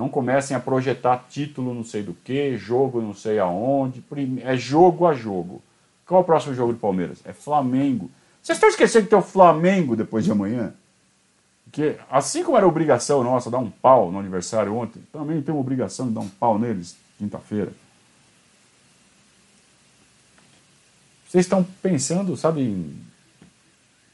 [0.00, 4.02] Não comecem a projetar título não sei do que, jogo não sei aonde.
[4.42, 5.62] É jogo a jogo.
[6.06, 7.18] Qual é o próximo jogo do Palmeiras?
[7.22, 8.10] É Flamengo.
[8.42, 10.72] Vocês estão esquecendo que tem o Flamengo depois de amanhã?
[11.64, 15.60] Porque assim como era obrigação nossa dar um pau no aniversário ontem, também tem uma
[15.60, 17.70] obrigação de dar um pau neles quinta-feira.
[21.28, 22.90] Vocês estão pensando, sabe,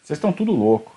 [0.02, 0.95] vocês estão tudo louco.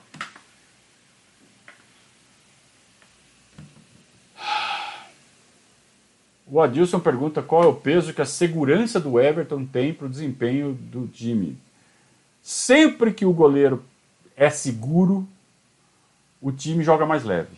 [6.52, 10.10] O Adilson pergunta qual é o peso que a segurança do Everton tem para o
[10.10, 11.58] desempenho do time.
[12.42, 13.84] Sempre que o goleiro
[14.36, 15.28] é seguro,
[16.42, 17.56] o time joga mais leve.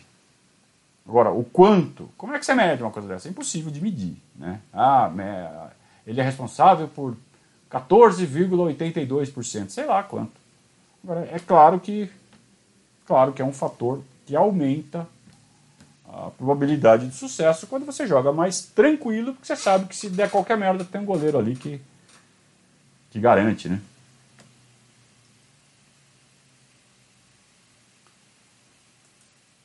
[1.08, 2.10] Agora, o quanto?
[2.16, 3.28] Como é que você mede uma coisa dessa?
[3.28, 4.16] É impossível de medir.
[4.36, 4.60] Né?
[4.72, 5.10] Ah,
[6.06, 7.16] ele é responsável por
[7.70, 10.32] 14,82%, sei lá quanto.
[11.02, 12.10] Agora, é claro que,
[13.06, 15.08] claro que é um fator que aumenta
[16.12, 20.30] a probabilidade de sucesso quando você joga mais tranquilo, porque você sabe que se der
[20.30, 21.80] qualquer merda tem um goleiro ali que,
[23.10, 23.80] que garante, né?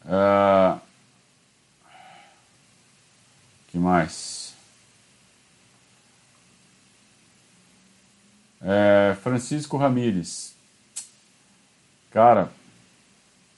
[0.05, 0.79] Uh,
[3.67, 4.55] que mais?
[8.62, 10.55] É, Francisco Ramires.
[12.10, 12.49] Cara,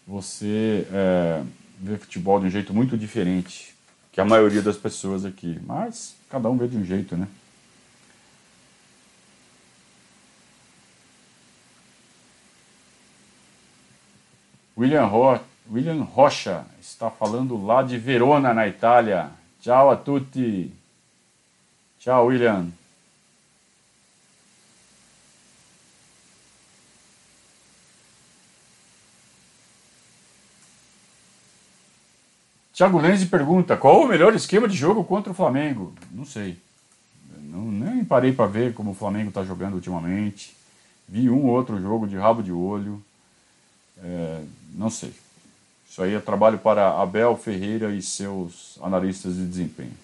[0.08, 1.44] você é,
[1.80, 3.76] vê futebol de um jeito muito diferente
[4.12, 5.60] que a maioria das pessoas aqui.
[5.66, 7.28] Mas cada um vê de um jeito, né?
[14.78, 19.30] William Roth William Rocha está falando lá de Verona, na Itália.
[19.62, 20.72] Ciao a tutti.
[22.00, 22.70] Ciao, William.
[32.80, 35.94] Thiago Lenzi pergunta: qual o melhor esquema de jogo contra o Flamengo?
[36.14, 36.58] Não sei.
[37.42, 40.56] Não, nem parei para ver como o Flamengo está jogando ultimamente.
[41.06, 43.04] Vi um ou outro jogo de rabo de olho.
[44.02, 44.42] É,
[44.76, 45.14] não sei.
[45.90, 49.98] Isso aí é trabalho para Abel Ferreira e seus analistas de desempenho.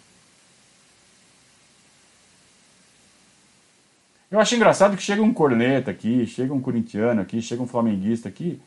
[4.30, 8.28] Eu acho engraçado que chega um corneta aqui, chega um corintiano aqui, chega um flamenguista
[8.28, 8.60] aqui.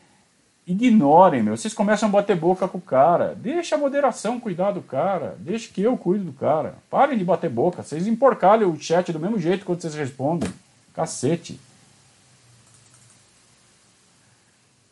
[0.69, 1.57] Ignorem, meu.
[1.57, 3.35] Vocês começam a bater boca com o cara.
[3.35, 5.35] Deixa a moderação cuidar do cara.
[5.39, 6.75] Deixa que eu cuido do cara.
[6.91, 7.83] Parem de bater boca.
[7.83, 10.53] Vocês emporcalham o chat do mesmo jeito quando vocês respondem.
[10.95, 11.59] Cacete.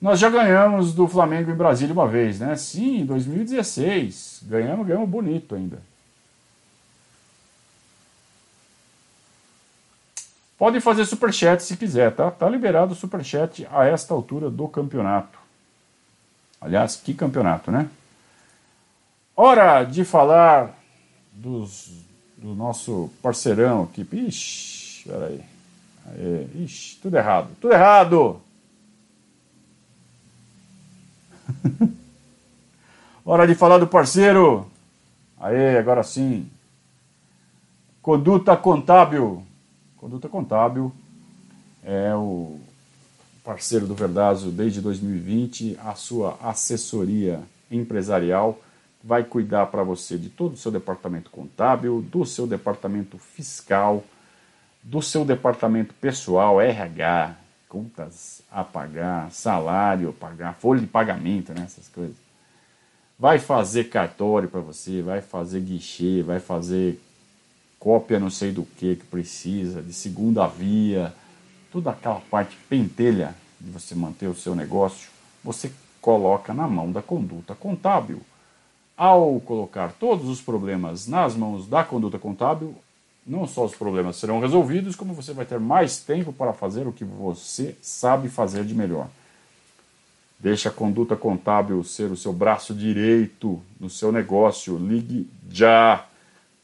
[0.01, 2.57] Nós já ganhamos do Flamengo em Brasília uma vez, né?
[2.57, 4.45] Sim, em 2016.
[4.45, 5.83] Ganhamos, ganhamos bonito ainda.
[10.57, 12.31] Podem fazer superchat se quiser, tá?
[12.31, 15.46] Tá liberado o superchat a esta altura do campeonato.
[16.61, 17.89] Aliás, que campeonato, né?
[19.35, 20.75] Hora de falar
[21.33, 21.91] dos,
[22.37, 24.07] do nosso parceirão aqui.
[24.11, 25.45] Ixi, peraí.
[26.07, 27.51] Aê, ixi, tudo errado.
[27.61, 28.41] Tudo errado!
[33.25, 34.71] Hora de falar do parceiro.
[35.39, 36.49] Aê, agora sim.
[38.01, 39.43] Conduta Contábil.
[39.97, 40.93] Conduta Contábil
[41.83, 42.59] é o
[43.47, 48.61] parceiro do Verdazo desde 2020, a sua assessoria empresarial
[49.05, 54.03] vai cuidar para você de todo o seu departamento contábil, do seu departamento fiscal,
[54.83, 57.37] do seu departamento pessoal, RH,
[57.69, 62.17] contas a pagar, salário a pagar, folha de pagamento, né, essas coisas.
[63.17, 67.01] Vai fazer cartório para você, vai fazer guichê, vai fazer
[67.79, 71.15] cópia não sei do que que precisa, de segunda via,
[71.73, 75.09] toda aquela parte pentelha de você manter o seu negócio,
[75.43, 78.21] você coloca na mão da conduta contábil.
[78.97, 82.75] Ao colocar todos os problemas nas mãos da conduta contábil,
[83.27, 86.93] não só os problemas serão resolvidos, como você vai ter mais tempo para fazer o
[86.93, 89.09] que você sabe fazer de melhor.
[90.39, 94.77] Deixe a conduta contábil ser o seu braço direito no seu negócio.
[94.77, 96.07] Ligue já.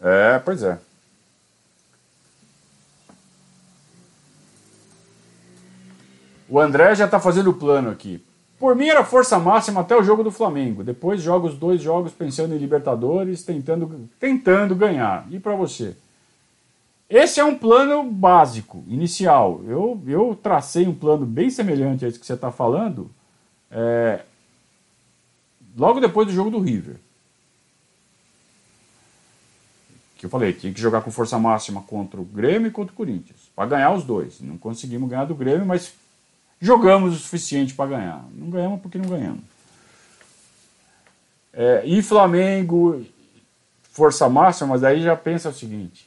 [0.00, 0.78] É, pois é.
[6.48, 8.24] O André já está fazendo o plano aqui.
[8.58, 10.82] Por mim era força máxima até o jogo do Flamengo.
[10.82, 15.26] Depois joga os dois jogos pensando em Libertadores, tentando, tentando ganhar.
[15.30, 15.96] E para você?
[17.08, 19.60] Esse é um plano básico, inicial.
[19.66, 23.10] Eu, eu tracei um plano bem semelhante a esse que você está falando
[23.70, 24.20] é,
[25.76, 26.96] logo depois do jogo do River.
[30.20, 32.96] Que eu falei, tinha que jogar com força máxima contra o Grêmio e contra o
[32.96, 34.38] Corinthians, para ganhar os dois.
[34.38, 35.94] Não conseguimos ganhar do Grêmio, mas
[36.60, 38.22] jogamos o suficiente para ganhar.
[38.34, 39.40] Não ganhamos porque não ganhamos.
[41.54, 43.02] É, e Flamengo
[43.92, 46.06] força máxima, mas aí já pensa o seguinte: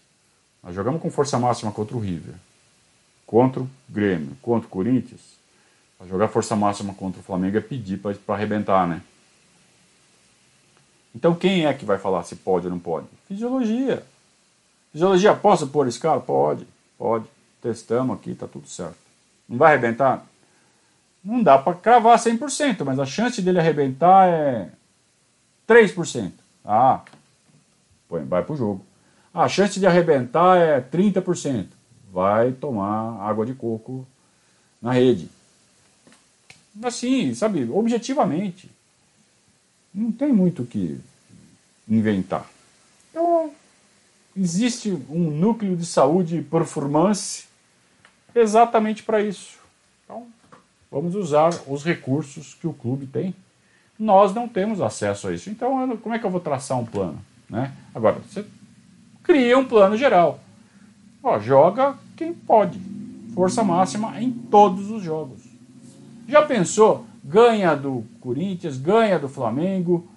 [0.62, 2.36] nós jogamos com força máxima contra o River,
[3.26, 5.22] contra o Grêmio, contra o Corinthians.
[5.98, 9.02] Pra jogar força máxima contra o Flamengo é pedir para arrebentar, né?
[11.16, 13.08] Então quem é que vai falar se pode ou não pode?
[13.28, 14.04] Fisiologia.
[14.92, 16.20] Fisiologia, posso pôr esse cara?
[16.20, 17.26] Pode, pode.
[17.62, 18.98] Testamos aqui, tá tudo certo.
[19.48, 20.26] Não vai arrebentar?
[21.24, 24.70] Não dá para cravar 100%, mas a chance dele arrebentar é
[25.68, 26.32] 3%.
[26.66, 27.02] Ah,
[28.10, 28.86] vai pro jogo.
[29.34, 31.68] A chance de arrebentar é 30%.
[32.12, 34.06] Vai tomar água de coco
[34.82, 35.30] na rede.
[36.84, 38.70] Assim, sabe, objetivamente.
[39.94, 41.00] Não tem muito o que
[41.88, 42.50] inventar.
[43.12, 43.52] Então,
[44.36, 47.46] existe um núcleo de saúde e performance
[48.34, 49.60] exatamente para isso.
[50.04, 50.26] Então,
[50.92, 53.36] vamos usar os recursos que o clube tem.
[54.00, 55.50] Nós não temos acesso a isso.
[55.50, 57.20] Então, como é que eu vou traçar um plano?
[57.48, 57.72] Né?
[57.94, 58.44] Agora, você
[59.22, 60.40] cria um plano geral.
[61.22, 62.80] Ó, joga quem pode.
[63.34, 65.42] Força máxima em todos os jogos.
[66.28, 67.06] Já pensou?
[67.24, 70.10] Ganha do Corinthians, ganha do Flamengo,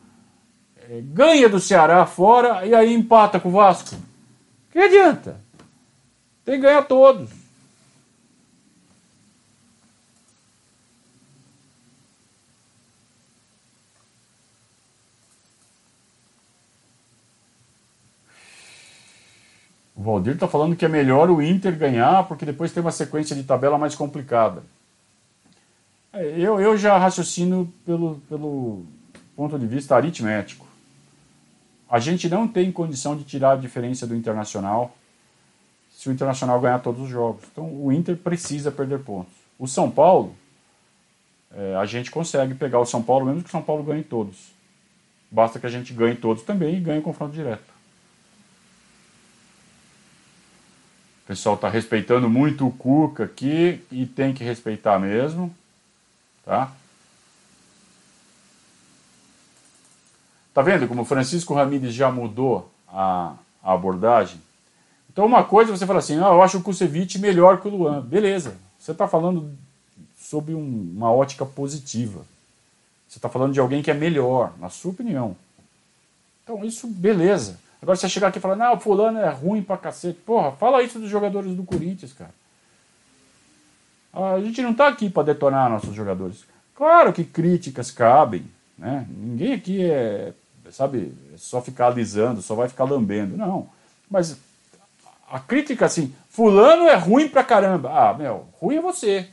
[0.90, 3.96] é, ganha do Ceará fora e aí empata com o Vasco.
[4.72, 5.40] Que adianta?
[6.44, 7.30] Tem que ganhar todos.
[19.94, 23.34] O Valdir está falando que é melhor o Inter ganhar porque depois tem uma sequência
[23.34, 24.62] de tabela mais complicada.
[26.16, 28.86] É, eu, eu já raciocino pelo, pelo
[29.36, 30.66] ponto de vista aritmético.
[31.88, 34.96] A gente não tem condição de tirar a diferença do Internacional
[35.90, 37.44] se o Internacional ganhar todos os jogos.
[37.52, 39.32] Então o Inter precisa perder pontos.
[39.58, 40.34] O São Paulo,
[41.54, 44.52] é, a gente consegue pegar o São Paulo mesmo que o São Paulo ganhe todos.
[45.30, 47.76] Basta que a gente ganhe todos também e ganhe o confronto direto.
[51.24, 55.54] O pessoal está respeitando muito o Cuca aqui e tem que respeitar mesmo,
[56.46, 56.72] tá?
[60.54, 64.40] Tá vendo como o Francisco Ramírez já mudou a, a abordagem?
[65.12, 68.00] Então uma coisa você fala assim, ah, eu acho o Kusevich melhor que o Luan.
[68.00, 69.50] Beleza, você está falando
[70.18, 72.24] sob um, uma ótica positiva.
[73.06, 75.36] Você está falando de alguém que é melhor, na sua opinião.
[76.42, 77.58] Então isso, beleza.
[77.82, 80.18] Agora você chegar aqui e falar, não, fulano é ruim pra cacete.
[80.20, 82.32] Porra, fala isso dos jogadores do Corinthians, cara.
[84.16, 86.44] A gente não tá aqui para detonar nossos jogadores.
[86.74, 88.44] Claro que críticas cabem,
[88.78, 89.06] né?
[89.08, 90.32] Ninguém aqui é,
[90.70, 93.36] sabe, é só ficar alisando, só vai ficar lambendo.
[93.36, 93.68] Não.
[94.10, 94.38] Mas
[95.30, 97.90] a crítica assim, fulano é ruim pra caramba.
[97.92, 99.28] Ah, meu, ruim é você.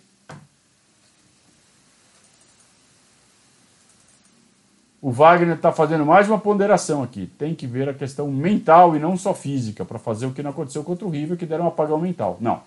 [5.04, 7.30] o Wagner está fazendo mais uma ponderação aqui.
[7.38, 10.52] Tem que ver a questão mental e não só física, para fazer o que não
[10.52, 12.38] aconteceu contra o River, que deram um apagão mental.
[12.40, 12.62] Não.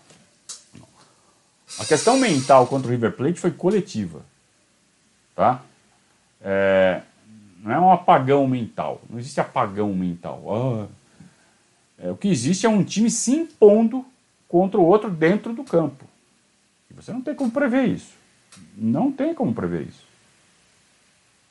[1.79, 4.25] A questão mental contra o River Plate foi coletiva.
[5.35, 5.63] Tá?
[6.41, 7.03] É,
[7.63, 9.01] não é um apagão mental.
[9.11, 10.43] Não existe apagão mental.
[10.49, 10.87] Ah,
[11.99, 14.05] é, o que existe é um time se impondo
[14.49, 16.05] contra o outro dentro do campo.
[16.91, 18.15] E você não tem como prever isso.
[18.77, 20.07] Não tem como prever isso.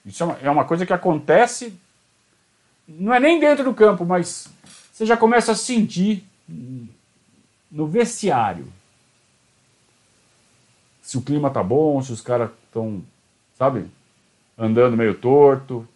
[0.05, 1.73] Isso é uma, é uma coisa que acontece,
[2.87, 4.47] não é nem dentro do campo, mas
[4.93, 6.23] você já começa a sentir
[7.71, 8.71] no vestiário.
[11.05, 13.03] Se o clima tá bom, se os caras estão,
[13.55, 13.85] sabe,
[14.57, 15.87] andando meio torto,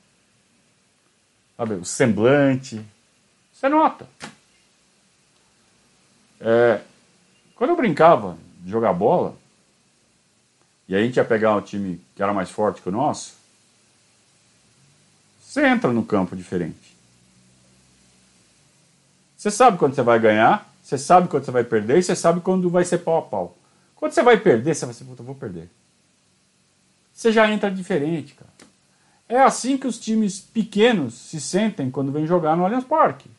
[1.57, 2.79] sabe, o semblante.
[3.51, 4.07] Você nota.
[6.39, 6.81] É,
[7.55, 9.35] quando eu brincava de jogar bola,
[10.87, 13.33] e a gente ia pegar um time que era mais forte que o nosso,
[15.41, 16.95] você entra no campo diferente.
[19.35, 22.41] Você sabe quando você vai ganhar, você sabe quando você vai perder e você sabe
[22.41, 23.58] quando vai ser pau a pau.
[23.99, 25.69] Quando você vai perder, você vai ser, puta, vou perder.
[27.13, 28.49] Você já entra diferente, cara.
[29.27, 33.29] É assim que os times pequenos se sentem quando vêm jogar no Allianz Parque.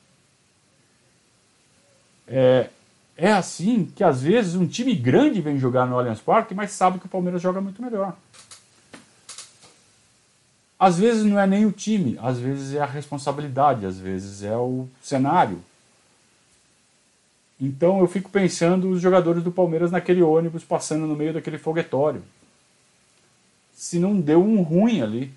[2.29, 2.69] É,
[3.17, 6.99] é assim que às vezes um time grande vem jogar no Allianz Parque, mas sabe
[6.99, 8.15] que o Palmeiras joga muito melhor.
[10.79, 14.57] Às vezes não é nem o time, às vezes é a responsabilidade, às vezes é
[14.59, 15.59] o cenário.
[17.61, 22.23] Então eu fico pensando os jogadores do Palmeiras naquele ônibus passando no meio daquele foguetório.
[23.75, 25.33] Se não deu um ruim ali.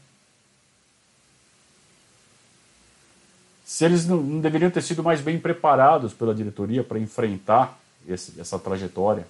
[3.65, 8.39] Se eles não, não deveriam ter sido mais bem preparados pela diretoria para enfrentar esse,
[8.39, 9.27] essa trajetória.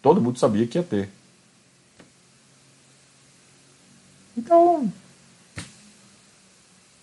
[0.00, 1.10] Todo mundo sabia que ia ter.
[4.36, 4.92] Então,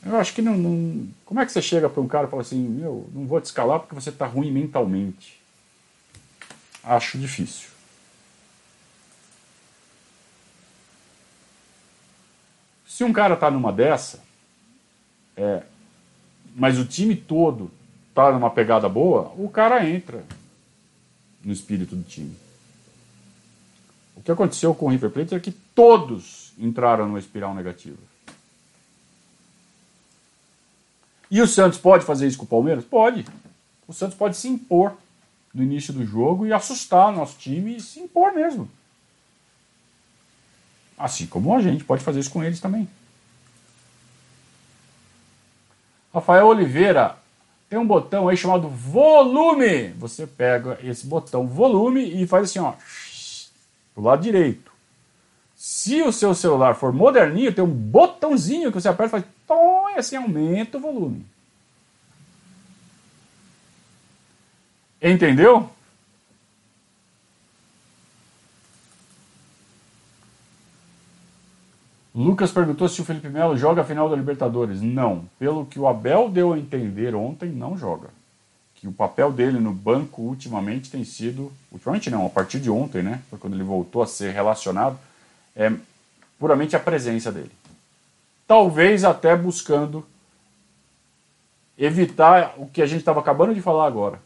[0.06, 1.08] Eu acho que não, não.
[1.26, 3.46] Como é que você chega para um cara e fala assim: Meu, não vou te
[3.46, 5.40] escalar porque você está ruim mentalmente?
[6.84, 7.70] Acho difícil.
[12.86, 14.22] Se um cara tá numa dessa,
[15.36, 15.64] é,
[16.56, 17.72] mas o time todo
[18.14, 20.24] tá numa pegada boa, o cara entra
[21.44, 22.36] no espírito do time.
[24.16, 27.98] O que aconteceu com o River Plate é que todos entraram numa espiral negativa.
[31.34, 32.86] E o Santos pode fazer isso com o Palmeiras?
[32.86, 33.26] Pode.
[33.88, 34.94] O Santos pode se impor
[35.52, 38.70] no início do jogo e assustar o nosso time e se impor mesmo.
[40.96, 42.88] Assim como a gente pode fazer isso com eles também.
[46.14, 47.18] Rafael Oliveira
[47.68, 49.88] tem um botão aí chamado volume.
[49.94, 52.74] Você pega esse botão volume e faz assim, ó,
[53.96, 54.72] pro lado direito.
[55.56, 59.90] Se o seu celular for moderninho, tem um botãozinho que você aperta e faz tom,
[59.90, 61.26] e assim aumenta o volume.
[65.02, 65.70] Entendeu?
[72.16, 74.82] Lucas perguntou se o Felipe Melo joga a final da Libertadores.
[74.82, 75.26] Não.
[75.40, 78.10] Pelo que o Abel deu a entender ontem, não joga.
[78.76, 81.52] Que o papel dele no banco ultimamente tem sido.
[81.72, 83.22] Ultimamente não, a partir de ontem, né?
[83.30, 84.98] Foi quando ele voltou a ser relacionado.
[85.56, 85.72] É
[86.40, 87.52] puramente a presença dele.
[88.48, 90.06] Talvez até buscando
[91.78, 94.20] evitar o que a gente estava acabando de falar agora.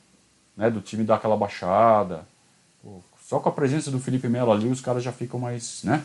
[0.55, 0.69] Né?
[0.69, 2.25] Do time dar aquela baixada.
[2.83, 5.83] Pô, só com a presença do Felipe Melo ali, os caras já ficam mais.
[5.83, 6.03] né?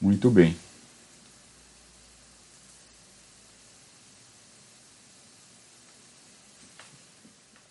[0.00, 0.56] Muito bem.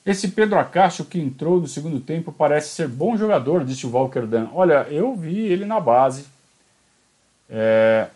[0.06, 4.26] Esse Pedro Acácio que entrou no segundo tempo parece ser bom jogador, disse o Walker
[4.26, 4.50] Dan.
[4.54, 6.26] Olha, eu vi ele na base.
[7.50, 8.08] É...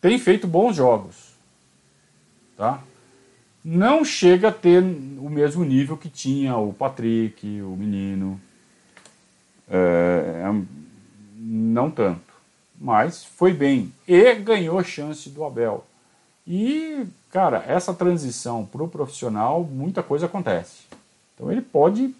[0.00, 1.34] Tem feito bons jogos.
[2.56, 2.82] Tá?
[3.62, 8.40] Não chega a ter o mesmo nível que tinha o Patrick, o menino.
[9.68, 10.44] É...
[11.36, 12.30] Não tanto
[12.80, 15.86] mas foi bem e ganhou chance do Abel.
[16.52, 20.80] E, cara, essa transição para o profissional, muita coisa acontece.
[21.32, 22.12] Então ele pode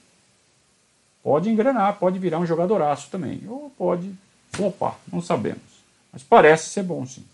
[1.21, 4.15] pode engrenar, pode virar um jogadoraço também, ou pode
[4.53, 5.83] flopar, não sabemos.
[6.13, 7.25] Mas parece ser bom sim.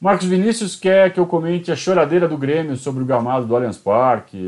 [0.00, 3.76] Marcos Vinícius quer que eu comente a choradeira do Grêmio sobre o gramado do Allianz
[3.76, 4.38] Parque.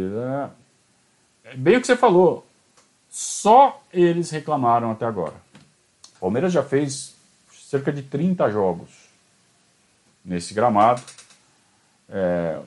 [1.45, 2.47] É bem o que você falou.
[3.11, 5.35] Só eles reclamaram até agora.
[6.17, 7.14] O Palmeiras já fez
[7.75, 8.89] cerca de 30 jogos
[10.25, 11.03] nesse gramado.
[12.09, 12.61] É,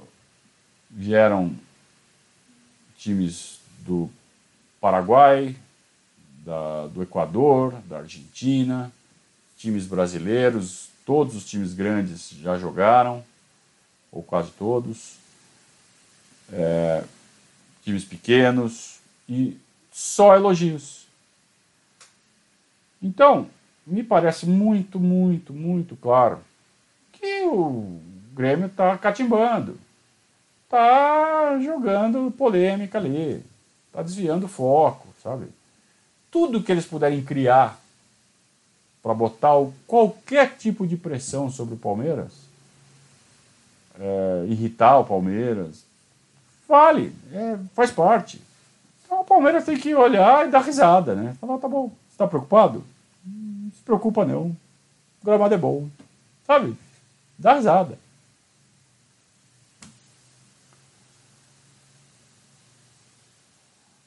[0.89, 1.55] vieram
[2.97, 4.09] times do
[4.81, 5.55] Paraguai,
[6.43, 8.91] da, do Equador, da Argentina,
[9.57, 13.23] times brasileiros, todos os times grandes já jogaram,
[14.11, 15.15] ou quase todos,
[16.51, 17.05] é,
[17.81, 18.99] times pequenos,
[19.29, 19.57] e
[19.89, 21.07] só elogios.
[23.01, 23.49] Então,
[23.87, 26.39] me parece muito, muito, muito claro
[27.13, 27.99] que o
[28.33, 29.79] Grêmio está catimbando,
[30.65, 33.43] está jogando polêmica ali,
[33.87, 35.47] está desviando o foco, sabe?
[36.29, 37.79] Tudo que eles puderem criar
[39.01, 39.53] para botar
[39.87, 42.33] qualquer tipo de pressão sobre o Palmeiras,
[43.97, 45.85] é, irritar o Palmeiras,
[46.67, 48.41] vale, é, faz parte.
[49.05, 51.35] Então o Palmeiras tem que olhar e dar risada, né?
[51.39, 52.83] Falar, tá bom, você tá preocupado?
[53.87, 54.47] Preocupa não.
[55.21, 55.89] O gramado é bom.
[56.45, 56.75] Sabe?
[57.39, 57.97] Dá risada.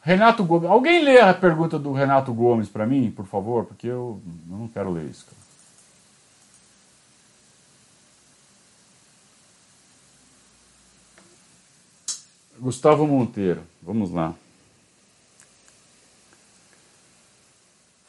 [0.02, 0.68] Renato Gomes.
[0.68, 3.64] Alguém lê a pergunta do Renato Gomes para mim, por favor?
[3.64, 5.40] Porque eu não quero ler isso, cara.
[12.58, 13.62] Gustavo Monteiro.
[13.82, 14.34] Vamos lá.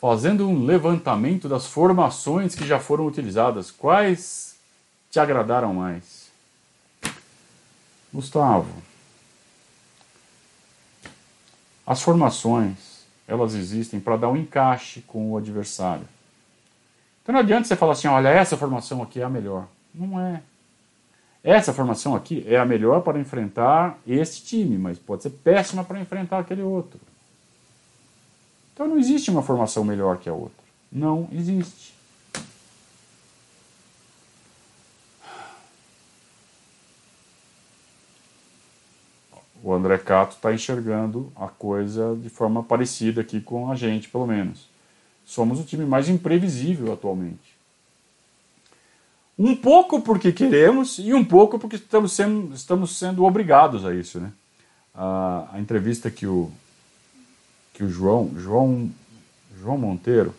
[0.01, 3.69] Fazendo um levantamento das formações que já foram utilizadas.
[3.69, 4.55] Quais
[5.11, 6.31] te agradaram mais?
[8.11, 8.73] Gustavo,
[11.85, 16.05] as formações, elas existem para dar um encaixe com o adversário.
[17.21, 19.67] Então não adianta você falar assim, olha, essa formação aqui é a melhor.
[19.93, 20.41] Não é.
[21.43, 25.99] Essa formação aqui é a melhor para enfrentar este time, mas pode ser péssima para
[25.99, 26.99] enfrentar aquele outro.
[28.73, 30.61] Então não existe uma formação melhor que a outra.
[30.91, 31.91] Não existe.
[39.63, 44.25] o André Cato está enxergando a coisa de forma parecida aqui com a gente, pelo
[44.25, 44.67] menos.
[45.23, 47.51] Somos o time mais imprevisível atualmente.
[49.37, 54.19] Um pouco porque queremos e um pouco porque estamos sendo, estamos sendo obrigados a isso.
[54.19, 54.31] Né?
[54.93, 56.51] A, a entrevista que o,
[57.81, 58.91] que o João, João,
[59.59, 60.35] João Monteiro,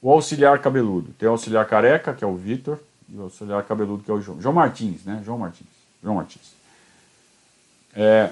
[0.00, 2.78] o auxiliar cabeludo, tem o auxiliar careca, que é o Vitor,
[3.10, 5.20] e o auxiliar cabeludo, que é o João, João Martins, né?
[5.22, 5.66] João Martins.
[6.02, 6.54] João Martins.
[7.94, 8.30] É,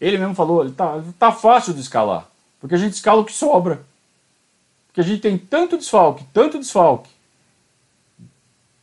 [0.00, 2.28] ele mesmo falou, ele tá, tá fácil de escalar,
[2.60, 3.80] porque a gente escala o que sobra.
[4.88, 7.10] Porque a gente tem tanto desfalque, tanto desfalque,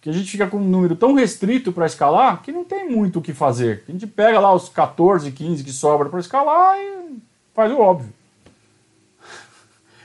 [0.06, 3.18] que a gente fica com um número tão restrito para escalar que não tem muito
[3.18, 3.84] o que fazer.
[3.89, 7.18] A gente pega lá os 14, 15 que sobra para escalar e
[7.56, 8.14] faz o óbvio.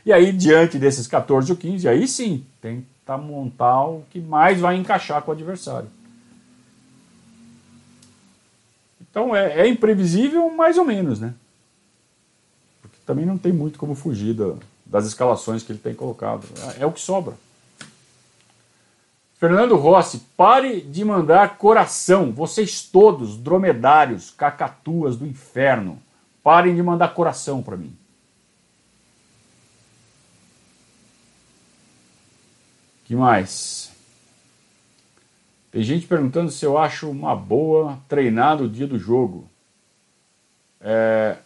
[0.06, 4.74] E aí, diante desses 14 ou 15, aí sim, tentar montar o que mais vai
[4.76, 5.90] encaixar com o adversário.
[9.02, 11.34] Então é, é, imprevisível, mais ou menos, né?
[12.80, 14.54] Porque também não tem muito como fugir da,
[14.86, 16.46] das escalações que ele tem colocado.
[16.78, 17.34] É, é o que sobra.
[19.40, 22.30] Fernando Rossi, pare de mandar coração.
[22.30, 25.98] Vocês todos, dromedários, cacatuas do inferno,
[26.44, 27.96] parem de mandar coração para mim.
[33.10, 33.90] que mais?
[35.72, 39.48] Tem gente perguntando se eu acho uma boa treinar no dia do jogo.
[40.80, 41.36] É,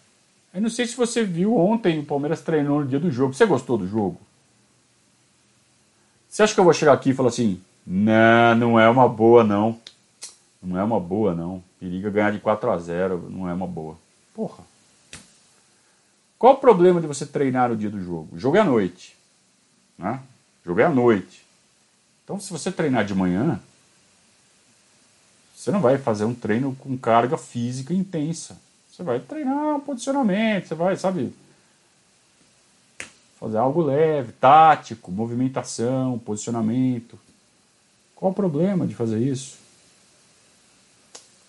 [0.53, 3.33] eu não sei se você viu ontem o Palmeiras treinou no dia do jogo.
[3.33, 4.21] Você gostou do jogo?
[6.29, 9.45] Você acha que eu vou chegar aqui e falar assim: não, não é uma boa,
[9.45, 9.79] não.
[10.63, 11.63] Não é uma boa, não.
[11.79, 13.97] Periga ganhar de 4 a 0 não é uma boa.
[14.35, 14.65] Porra.
[16.39, 18.29] Qual o problema de você treinar no dia do jogo?
[18.33, 19.17] O jogo é à noite.
[19.99, 20.21] Né?
[20.63, 21.45] O jogo é à noite.
[22.23, 23.61] Então, se você treinar de manhã,
[25.55, 28.57] você não vai fazer um treino com carga física intensa.
[28.91, 31.35] Você vai treinar um posicionamento, você vai, sabe,
[33.39, 37.19] fazer algo leve, tático, movimentação, posicionamento.
[38.15, 39.59] Qual o problema de fazer isso?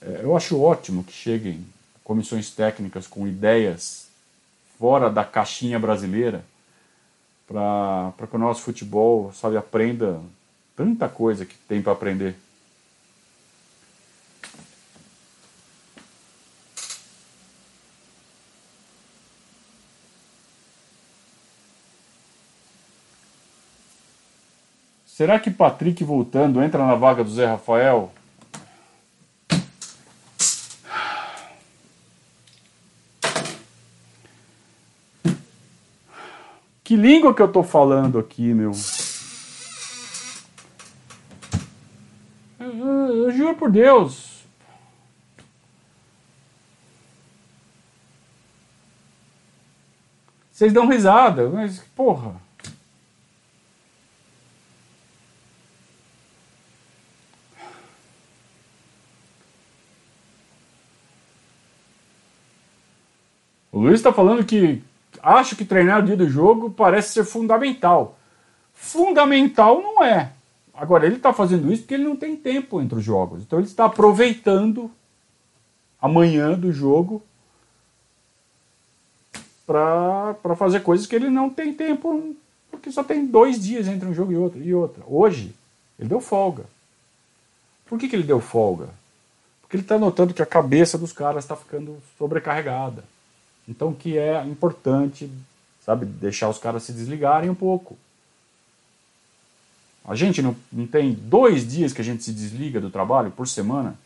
[0.02, 1.66] É, eu acho ótimo que cheguem
[2.04, 4.08] comissões técnicas com ideias
[4.78, 6.44] fora da caixinha brasileira
[7.48, 10.20] para que o nosso futebol sabe, aprenda
[10.76, 12.36] Tanta coisa que tem para aprender.
[25.16, 28.12] Será que Patrick voltando entra na vaga do Zé Rafael?
[36.84, 38.74] Que língua que eu tô falando aqui, meu?
[42.60, 44.44] Eu juro por Deus.
[50.52, 52.45] Vocês dão risada, mas porra.
[63.76, 64.82] O Luiz está falando que
[65.22, 68.18] acho que treinar o dia do jogo parece ser fundamental.
[68.74, 70.32] Fundamental não é.
[70.74, 73.42] Agora, ele está fazendo isso porque ele não tem tempo entre os jogos.
[73.42, 74.90] Então, ele está aproveitando
[76.02, 77.22] amanhã do jogo
[79.68, 82.34] para fazer coisas que ele não tem tempo,
[82.72, 84.64] porque só tem dois dias entre um jogo e outro.
[84.64, 85.04] E outra.
[85.06, 85.54] Hoje,
[86.00, 86.64] ele deu folga.
[87.86, 88.88] Por que, que ele deu folga?
[89.62, 93.04] Porque ele está notando que a cabeça dos caras está ficando sobrecarregada.
[93.68, 95.30] Então, que é importante,
[95.84, 97.98] sabe, deixar os caras se desligarem um pouco.
[100.08, 103.48] A gente não, não tem dois dias que a gente se desliga do trabalho por
[103.48, 103.98] semana?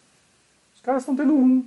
[0.75, 1.65] Os caras estão tendo um.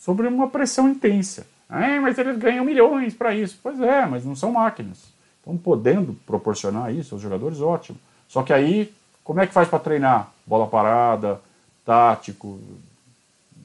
[0.00, 1.46] Sobre uma pressão intensa.
[1.68, 3.58] Ah, mas eles ganham milhões para isso.
[3.62, 4.98] Pois é, mas não são máquinas.
[5.38, 7.98] Estão podendo proporcionar isso aos jogadores, ótimo.
[8.28, 10.32] Só que aí, como é que faz para treinar?
[10.44, 11.40] Bola parada,
[11.84, 12.58] tático,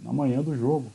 [0.04, 0.92] na manhã do jogo.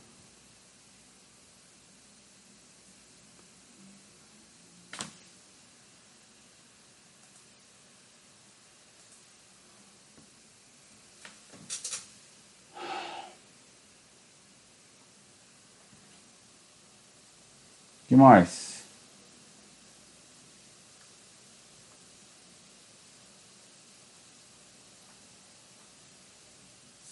[18.15, 18.75] Que mais?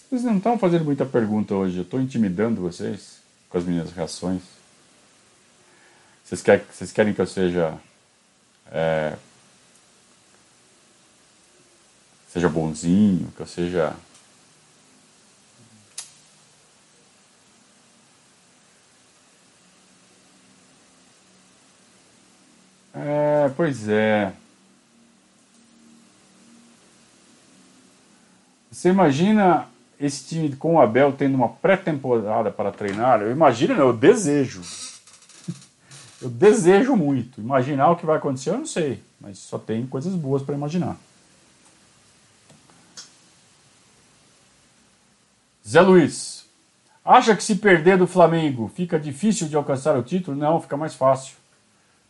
[0.08, 1.76] Vocês não estão fazendo muita pergunta hoje.
[1.76, 3.18] Eu estou intimidando vocês
[3.50, 4.42] com as minhas reações.
[6.24, 7.76] Vocês querem, vocês querem que eu seja.
[8.70, 9.16] É,
[12.32, 13.94] seja bonzinho, que eu seja
[23.56, 24.32] pois é.
[28.70, 29.68] Você imagina
[30.00, 33.22] esse time com o Abel tendo uma pré-temporada para treinar?
[33.22, 34.62] Eu imagino, eu desejo.
[36.20, 37.40] Eu desejo muito.
[37.40, 39.02] Imaginar o que vai acontecer, eu não sei.
[39.20, 40.96] Mas só tem coisas boas para imaginar.
[45.68, 46.46] Zé Luiz.
[47.04, 50.36] Acha que se perder do Flamengo fica difícil de alcançar o título?
[50.36, 51.36] Não, fica mais fácil.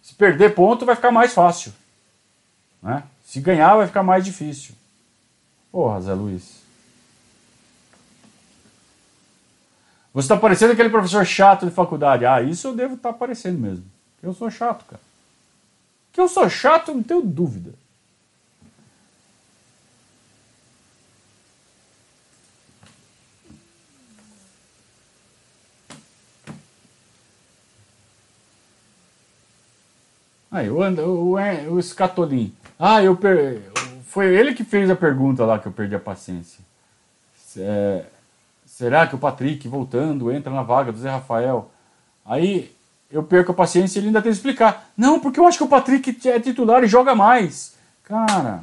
[0.04, 1.72] Se perder ponto, vai ficar mais fácil.
[2.82, 3.02] Né?
[3.24, 4.74] Se ganhar, vai ficar mais difícil.
[5.72, 6.62] Porra, Zé Luiz.
[10.12, 12.26] Você está parecendo aquele professor chato de faculdade.
[12.26, 13.86] Ah, isso eu devo estar tá parecendo mesmo.
[14.22, 15.00] Eu sou chato, cara.
[16.12, 17.72] Que eu sou chato, não tenho dúvida.
[30.54, 32.54] Aí, o, o, o, Scatolin.
[32.78, 33.60] Ah, eu per...
[34.06, 36.60] foi ele que fez a pergunta lá que eu perdi a paciência.
[37.58, 38.04] É,
[38.64, 41.72] será que o Patrick, voltando, entra na vaga do Zé Rafael?
[42.24, 42.72] Aí
[43.10, 44.92] eu perco a paciência e ele ainda tem que explicar.
[44.96, 47.74] Não, porque eu acho que o Patrick é titular e joga mais.
[48.04, 48.62] Cara,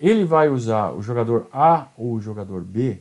[0.00, 2.98] ele vai usar o jogador A ou o jogador B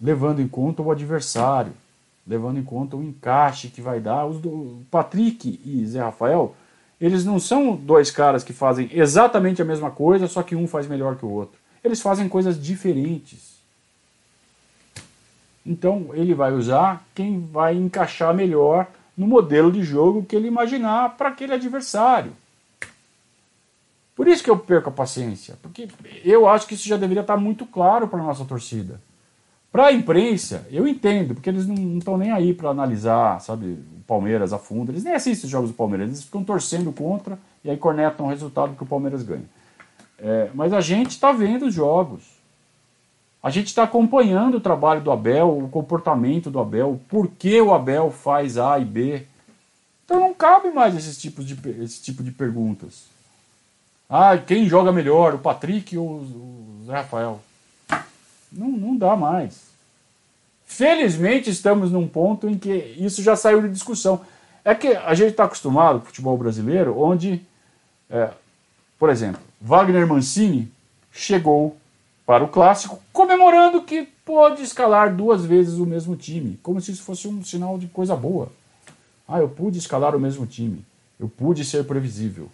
[0.00, 1.72] levando em conta o adversário
[2.26, 4.26] levando em conta o encaixe que vai dar.
[4.26, 6.54] Os do, Patrick e Zé Rafael,
[7.00, 10.86] eles não são dois caras que fazem exatamente a mesma coisa, só que um faz
[10.86, 11.58] melhor que o outro.
[11.82, 13.52] Eles fazem coisas diferentes.
[15.64, 21.16] Então ele vai usar quem vai encaixar melhor no modelo de jogo que ele imaginar
[21.16, 22.32] para aquele adversário.
[24.14, 25.88] Por isso que eu perco a paciência, porque
[26.24, 29.00] eu acho que isso já deveria estar muito claro para a nossa torcida.
[29.72, 34.04] Para a imprensa, eu entendo, porque eles não estão nem aí para analisar, sabe, o
[34.06, 34.92] Palmeiras a fundo.
[34.92, 38.28] Eles nem assistem os jogos do Palmeiras, eles ficam torcendo contra e aí cornetam o
[38.28, 39.46] resultado que o Palmeiras ganha.
[40.18, 42.20] É, mas a gente está vendo os jogos.
[43.42, 47.72] A gente está acompanhando o trabalho do Abel, o comportamento do Abel, o porquê o
[47.72, 49.26] Abel faz A e B.
[50.04, 53.06] Então não cabe mais esse tipo de, esse tipo de perguntas.
[54.08, 57.40] Ah, quem joga melhor, o Patrick ou o Zé Rafael?
[58.52, 59.72] Não, não dá mais.
[60.64, 64.20] Felizmente estamos num ponto em que isso já saiu de discussão.
[64.64, 67.42] É que a gente está acostumado com o futebol brasileiro, onde,
[68.08, 68.30] é,
[68.98, 70.70] por exemplo, Wagner Mancini
[71.12, 71.76] chegou
[72.24, 77.02] para o clássico comemorando que pode escalar duas vezes o mesmo time, como se isso
[77.02, 78.50] fosse um sinal de coisa boa.
[79.26, 80.84] Ah, eu pude escalar o mesmo time,
[81.18, 82.48] eu pude ser previsível.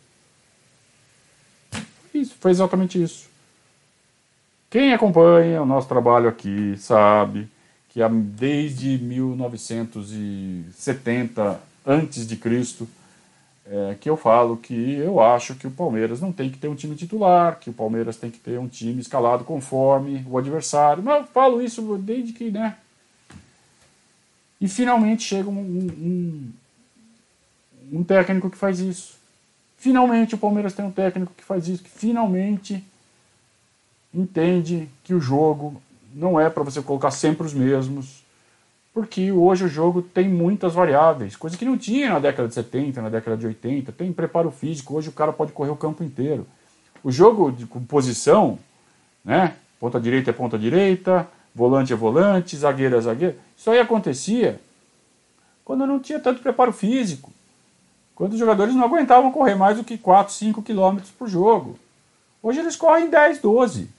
[2.12, 3.28] Isso, foi exatamente isso.
[4.70, 7.48] Quem acompanha o nosso trabalho aqui sabe
[7.88, 12.86] que desde 1970 antes de Cristo
[13.70, 16.74] é, que eu falo que eu acho que o Palmeiras não tem que ter um
[16.74, 21.02] time titular, que o Palmeiras tem que ter um time escalado conforme o adversário.
[21.02, 22.76] Mas eu falo isso desde que, né?
[24.58, 26.52] E finalmente chega um, um,
[27.92, 29.18] um técnico que faz isso.
[29.76, 32.82] Finalmente o Palmeiras tem um técnico que faz isso, que finalmente
[34.12, 35.80] entende que o jogo
[36.14, 38.24] não é para você colocar sempre os mesmos,
[38.92, 43.02] porque hoje o jogo tem muitas variáveis, coisa que não tinha na década de 70,
[43.02, 46.46] na década de 80, tem preparo físico, hoje o cara pode correr o campo inteiro.
[47.04, 48.59] O jogo de composição,
[49.24, 49.54] né?
[49.78, 53.36] Ponta direita é ponta direita, volante é volante, zagueiro é zagueiro.
[53.56, 54.61] Isso aí acontecia
[55.64, 57.30] quando não tinha tanto preparo físico.
[58.16, 61.78] Quando os jogadores não aguentavam correr mais do que 4, 5 quilômetros por jogo.
[62.42, 63.97] Hoje eles correm 10, 12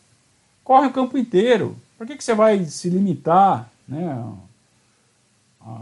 [0.70, 1.76] corre o campo inteiro.
[1.98, 4.24] Por que, que você vai se limitar né,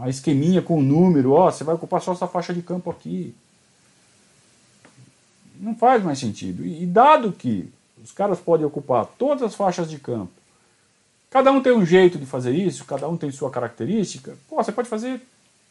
[0.00, 1.32] a esqueminha com o número?
[1.32, 3.34] Ó, você vai ocupar só essa faixa de campo aqui.
[5.60, 6.64] Não faz mais sentido.
[6.64, 7.70] E, dado que
[8.02, 10.32] os caras podem ocupar todas as faixas de campo,
[11.28, 14.72] cada um tem um jeito de fazer isso, cada um tem sua característica, pô, você
[14.72, 15.20] pode fazer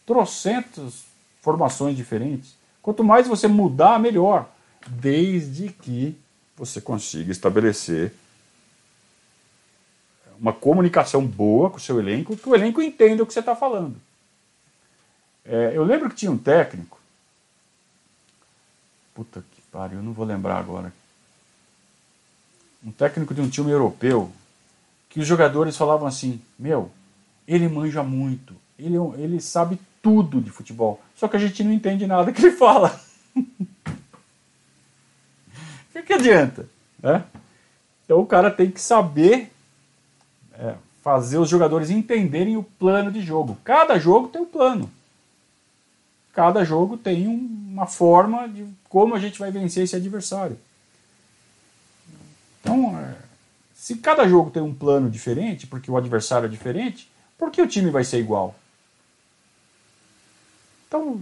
[0.05, 1.05] trocentas
[1.41, 2.53] formações diferentes.
[2.83, 4.47] Quanto mais você mudar, melhor.
[4.87, 6.15] Desde que
[6.55, 8.13] você consiga estabelecer
[10.39, 13.55] uma comunicação boa com o seu elenco, que o elenco entenda o que você está
[13.55, 13.95] falando.
[15.45, 16.99] É, eu lembro que tinha um técnico.
[19.13, 20.93] Puta que pariu, eu não vou lembrar agora.
[22.83, 24.31] Um técnico de um time europeu,
[25.09, 26.91] que os jogadores falavam assim: Meu,
[27.47, 31.71] ele manja muito, ele, é ele sabe tudo de futebol, só que a gente não
[31.71, 32.99] entende nada que ele fala.
[35.95, 36.69] O que adianta?
[37.01, 37.25] Né?
[38.05, 39.51] Então o cara tem que saber
[40.59, 43.57] é, fazer os jogadores entenderem o plano de jogo.
[43.63, 44.91] Cada jogo tem um plano.
[46.33, 50.57] cada jogo tem uma forma de como a gente vai vencer esse adversário.
[52.61, 53.15] Então, é,
[53.73, 57.67] se cada jogo tem um plano diferente, porque o adversário é diferente, por que o
[57.67, 58.55] time vai ser igual?
[60.87, 61.21] Então,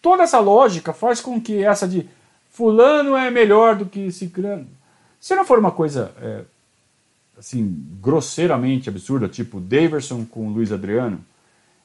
[0.00, 2.08] toda essa lógica faz com que essa de
[2.50, 4.68] fulano é melhor do que ciclano.
[5.20, 6.44] Se não for uma coisa é,
[7.38, 11.20] assim grosseiramente absurda, tipo Daverson com Luiz Adriano,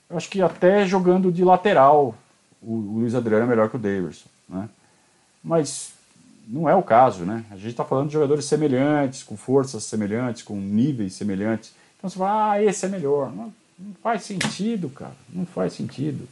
[0.10, 2.16] eu acho que até jogando de lateral
[2.62, 4.70] o, o Luiz Adriano é melhor que o Daverson, né?
[5.44, 5.94] Mas
[6.48, 7.46] não é o caso, né?
[7.50, 11.74] A gente está falando de jogadores semelhantes, com forças semelhantes, com níveis semelhantes.
[11.98, 13.32] Então você fala, ah, esse é melhor.
[13.32, 15.16] Não, não faz sentido, cara.
[15.30, 16.28] Não faz sentido.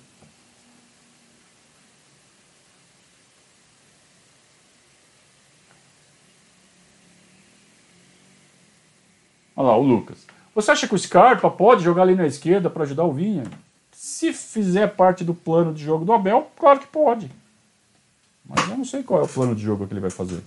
[9.59, 10.25] Olha lá, o Lucas.
[10.55, 13.43] Você acha que o Scarpa pode jogar ali na esquerda para ajudar o Vinha?
[13.91, 17.29] Se fizer parte do plano de jogo do Abel, claro que pode.
[18.45, 20.41] Mas eu não sei qual é o plano de jogo que ele vai fazer.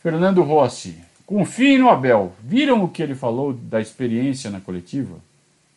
[0.00, 1.02] Fernando Rossi.
[1.26, 2.32] Confie no Abel.
[2.40, 5.18] Viram o que ele falou da experiência na coletiva?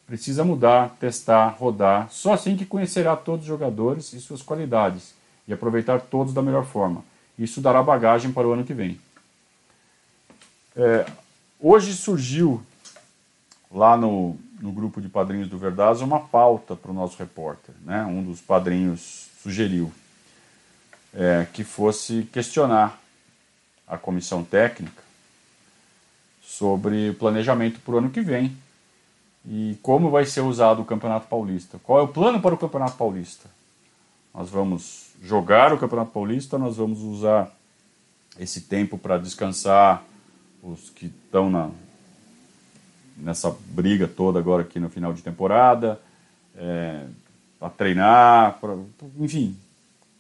[0.06, 2.10] Precisa mudar, testar, rodar.
[2.12, 5.16] Só assim que conhecerá todos os jogadores e suas qualidades
[5.48, 7.04] e aproveitar todos da melhor forma.
[7.38, 9.00] Isso dará bagagem para o ano que vem.
[10.76, 11.06] É,
[11.60, 12.62] hoje surgiu
[13.72, 17.74] lá no, no grupo de padrinhos do Verdaz uma pauta para o nosso repórter.
[17.84, 18.04] Né?
[18.04, 19.92] Um dos padrinhos sugeriu
[21.14, 23.00] é, que fosse questionar
[23.88, 25.04] a comissão técnica
[26.44, 28.56] sobre planejamento para o ano que vem
[29.48, 31.80] e como vai ser usado o Campeonato Paulista.
[31.84, 33.50] Qual é o plano para o Campeonato Paulista?
[34.34, 37.52] Nós vamos jogar o Campeonato Paulista, nós vamos usar
[38.40, 40.04] esse tempo para descansar
[40.62, 41.70] os que estão na,
[43.18, 46.02] nessa briga toda agora aqui no final de temporada,
[46.56, 47.06] é,
[47.60, 48.76] para treinar, pra,
[49.20, 49.56] enfim,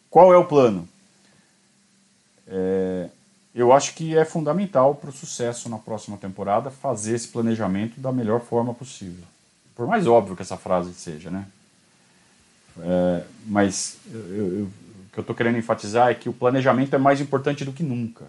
[0.09, 0.87] qual é o plano?
[2.47, 3.09] É,
[3.55, 8.11] eu acho que é fundamental para o sucesso na próxima temporada fazer esse planejamento da
[8.11, 9.23] melhor forma possível.
[9.73, 11.47] Por mais óbvio que essa frase seja, né?
[12.81, 14.69] É, mas eu, eu, o
[15.13, 18.25] que eu estou querendo enfatizar é que o planejamento é mais importante do que nunca.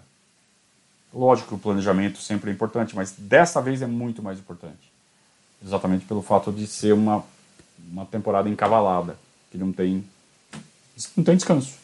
[1.12, 4.92] Lógico que o planejamento sempre é importante, mas dessa vez é muito mais importante.
[5.64, 7.24] Exatamente pelo fato de ser uma,
[7.90, 9.18] uma temporada encavalada,
[9.50, 10.04] que não tem,
[11.16, 11.74] não tem descanso.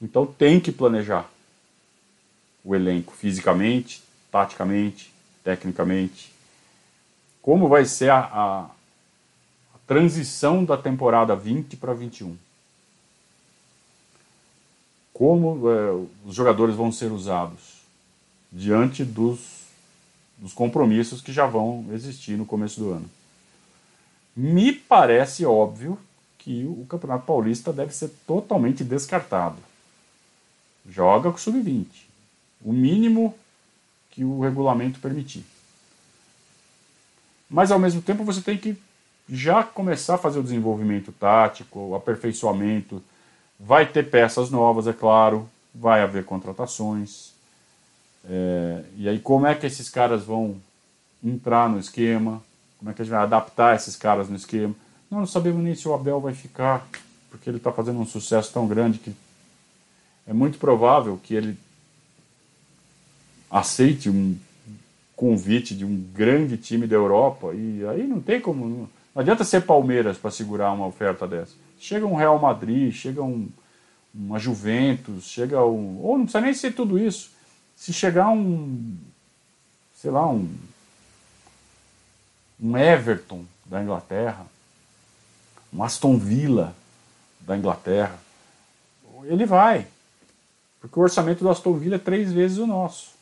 [0.00, 1.33] Então tem que planejar
[2.64, 5.12] o elenco fisicamente, taticamente,
[5.42, 6.32] tecnicamente.
[7.42, 12.36] Como vai ser a, a, a transição da temporada 20 para 21?
[15.12, 17.74] Como é, os jogadores vão ser usados?
[18.54, 19.40] diante dos,
[20.38, 23.10] dos compromissos que já vão existir no começo do ano.
[24.36, 25.98] Me parece óbvio
[26.38, 29.56] que o Campeonato Paulista deve ser totalmente descartado.
[30.88, 31.86] Joga com sub-20.
[32.64, 33.34] O mínimo
[34.10, 35.44] que o regulamento permitir.
[37.48, 38.76] Mas ao mesmo tempo você tem que
[39.28, 43.02] já começar a fazer o desenvolvimento tático, o aperfeiçoamento.
[43.58, 47.32] Vai ter peças novas, é claro, vai haver contratações.
[48.28, 50.56] É, e aí, como é que esses caras vão
[51.22, 52.42] entrar no esquema?
[52.78, 54.74] Como é que a gente vai adaptar esses caras no esquema?
[55.10, 56.86] Nós não sabemos nem se o Abel vai ficar,
[57.30, 59.14] porque ele está fazendo um sucesso tão grande que
[60.26, 61.58] é muito provável que ele
[63.54, 64.36] aceite um
[65.14, 68.90] convite de um grande time da Europa e aí não tem como.
[69.14, 71.52] Não adianta ser Palmeiras para segurar uma oferta dessa.
[71.78, 73.48] Chega um Real Madrid, chega um,
[74.12, 76.00] uma Juventus, chega um.
[76.02, 77.30] Ou não precisa nem ser tudo isso
[77.76, 78.96] se chegar um,
[79.94, 80.52] sei lá, um,
[82.60, 84.46] um Everton da Inglaterra,
[85.72, 86.74] um Aston Villa
[87.40, 88.18] da Inglaterra,
[89.24, 89.86] ele vai.
[90.80, 93.13] Porque o orçamento do Aston Villa é três vezes o nosso.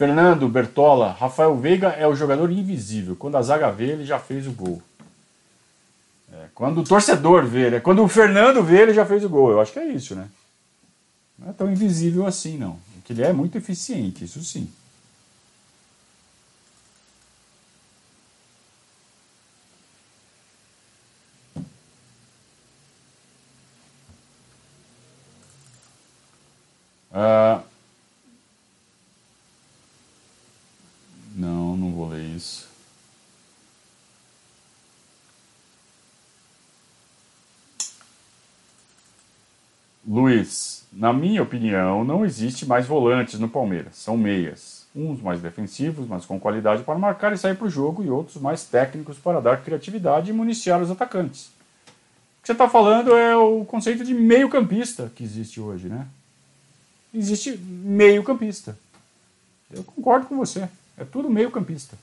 [0.00, 3.14] Fernando Bertola, Rafael Veiga é o jogador invisível.
[3.14, 4.80] Quando a zaga vê, ele já fez o gol.
[6.32, 7.80] É, quando o torcedor vê, né?
[7.80, 9.50] quando o Fernando vê, ele já fez o gol.
[9.50, 10.26] Eu acho que é isso, né?
[11.38, 12.78] Não é tão invisível assim, não.
[12.94, 14.70] Porque ele é muito eficiente, isso sim.
[27.12, 27.62] Ah,
[31.40, 32.68] não, não vou ler isso.
[40.06, 44.84] Luiz, na minha opinião, não existe mais volantes no Palmeiras, são meias.
[44.94, 48.36] Uns mais defensivos, mas com qualidade para marcar e sair para o jogo, e outros
[48.36, 51.46] mais técnicos para dar criatividade e municiar os atacantes.
[51.46, 56.06] O que você está falando é o conceito de meio-campista que existe hoje, né?
[57.14, 58.78] Existe meio-campista.
[59.70, 60.68] Eu concordo com você.
[60.98, 61.96] É tudo meio-campista.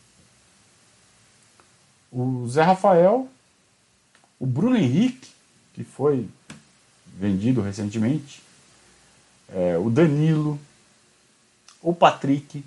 [2.11, 3.29] O Zé Rafael,
[4.39, 5.29] o Bruno Henrique,
[5.75, 6.27] que foi
[7.05, 8.46] vendido recentemente,
[9.53, 10.59] é, o Danilo,
[11.81, 12.63] o Patrick,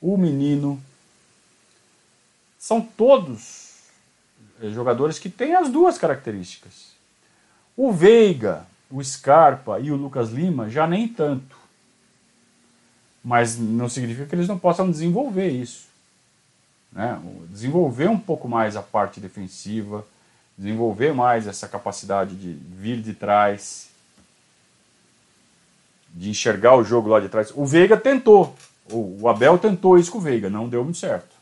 [0.00, 0.80] o Menino,
[2.58, 3.70] são todos
[4.60, 6.90] é, jogadores que têm as duas características.
[7.76, 11.56] O Veiga, o Scarpa e o Lucas Lima já nem tanto.
[13.22, 15.88] Mas não significa que eles não possam desenvolver isso.
[16.90, 17.20] Né?
[17.48, 20.04] Desenvolver um pouco mais a parte defensiva,
[20.56, 23.89] desenvolver mais essa capacidade de vir de trás,
[26.14, 27.52] de enxergar o jogo lá de trás.
[27.54, 28.54] O Veiga tentou,
[28.90, 31.40] o Abel tentou isso com o Veiga, não deu muito certo.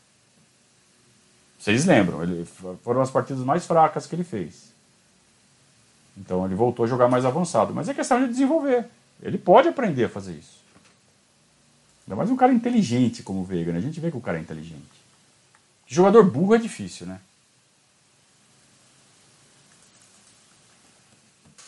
[1.59, 2.47] Vocês lembram, ele,
[2.83, 4.69] foram as partidas mais fracas que ele fez.
[6.17, 7.73] Então ele voltou a jogar mais avançado.
[7.73, 8.85] Mas é questão de desenvolver.
[9.21, 10.59] Ele pode aprender a fazer isso.
[12.05, 13.77] Ainda mais um cara inteligente como o Veiga, né?
[13.77, 14.83] A gente vê que o cara é inteligente.
[15.85, 17.19] Jogador burro é difícil, né?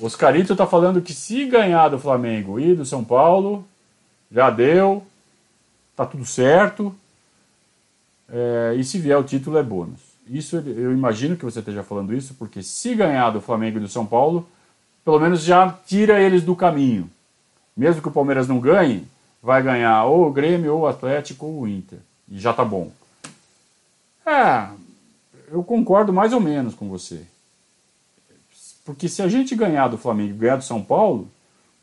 [0.01, 3.65] Oscarito tá falando que se ganhar do Flamengo e do São Paulo,
[4.31, 5.05] já deu,
[5.95, 6.95] tá tudo certo.
[8.27, 9.99] É, e se vier o título é bônus.
[10.27, 13.87] Isso eu imagino que você esteja falando isso, porque se ganhar do Flamengo e do
[13.87, 14.47] São Paulo,
[15.03, 17.09] pelo menos já tira eles do caminho.
[17.75, 19.05] Mesmo que o Palmeiras não ganhe,
[19.41, 21.99] vai ganhar ou o Grêmio, ou o Atlético, ou o Inter.
[22.29, 22.91] E já tá bom.
[24.25, 24.67] É,
[25.51, 27.25] eu concordo mais ou menos com você.
[28.83, 31.29] Porque se a gente ganhar do Flamengo e ganhar do São Paulo,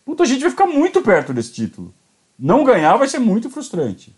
[0.04, 1.94] puta, a gente vai ficar muito perto desse título.
[2.38, 4.14] Não ganhar vai ser muito frustrante.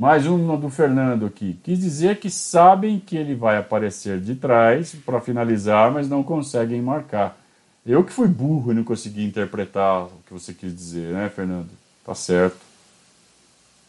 [0.00, 1.60] Mais uma do Fernando aqui.
[1.62, 6.80] Quis dizer que sabem que ele vai aparecer de trás para finalizar, mas não conseguem
[6.80, 7.38] marcar.
[7.84, 11.68] Eu que fui burro e não consegui interpretar o que você quis dizer, né, Fernando?
[12.02, 12.69] Tá certo.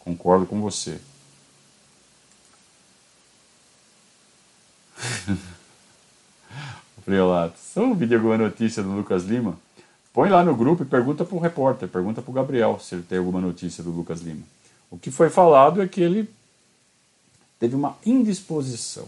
[0.04, 1.00] Concordo com você.
[7.04, 7.58] Friolato.
[7.60, 9.58] Só ouviu alguma notícia do Lucas Lima?
[10.14, 13.04] Põe lá no grupo e pergunta para o repórter, pergunta para o Gabriel se ele
[13.04, 14.44] tem alguma notícia do Lucas Lima.
[14.90, 16.30] O que foi falado é que ele
[17.60, 19.08] teve uma indisposição.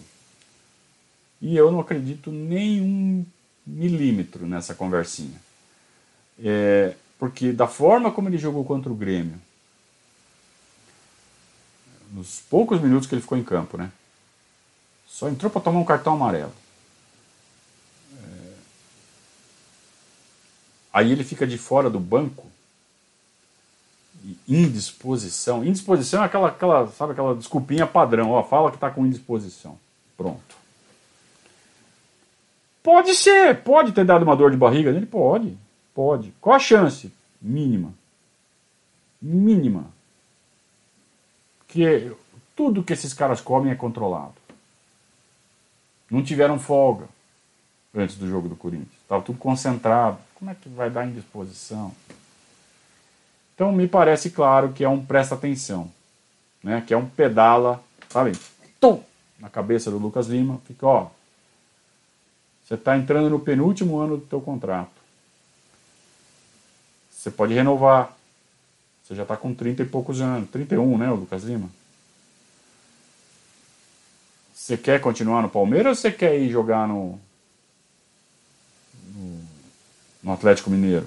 [1.41, 3.25] E eu não acredito nenhum
[3.65, 5.41] milímetro nessa conversinha.
[6.39, 9.39] É, porque da forma como ele jogou contra o Grêmio,
[12.13, 13.91] nos poucos minutos que ele ficou em campo, né?
[15.07, 16.53] Só entrou para tomar um cartão amarelo.
[18.15, 18.53] É,
[20.93, 22.53] aí ele fica de fora do banco
[24.47, 25.63] indisposição.
[25.63, 28.31] Indisposição é aquela, aquela, sabe, aquela desculpinha padrão.
[28.31, 29.77] Ó, fala que está com indisposição.
[30.15, 30.55] Pronto.
[32.81, 35.05] Pode ser, pode ter dado uma dor de barriga nele?
[35.05, 35.57] Pode,
[35.93, 36.33] pode.
[36.39, 37.11] Qual a chance?
[37.41, 37.93] Mínima.
[39.21, 39.92] Mínima.
[41.73, 42.15] Que
[42.55, 44.35] tudo que esses caras comem é controlado.
[46.07, 47.07] Não tiveram folga
[47.95, 48.93] antes do jogo do Corinthians.
[49.01, 50.19] Estava tudo concentrado.
[50.35, 51.91] Como é que vai dar indisposição?
[53.55, 55.91] Então me parece claro que é um presta atenção,
[56.63, 56.83] né?
[56.85, 58.33] que é um pedala, sabe?
[58.79, 59.01] Tum!
[59.39, 61.07] Na cabeça do Lucas Lima, fica, ó,
[62.63, 64.91] você está entrando no penúltimo ano do teu contrato.
[67.09, 68.15] Você pode renovar.
[69.03, 70.49] Você já está com 30 e poucos anos.
[70.49, 71.69] 31, né, o Lucas Lima?
[74.53, 77.19] Você quer continuar no Palmeiras ou você quer ir jogar no,
[80.23, 81.05] no, Atlético Mineiro?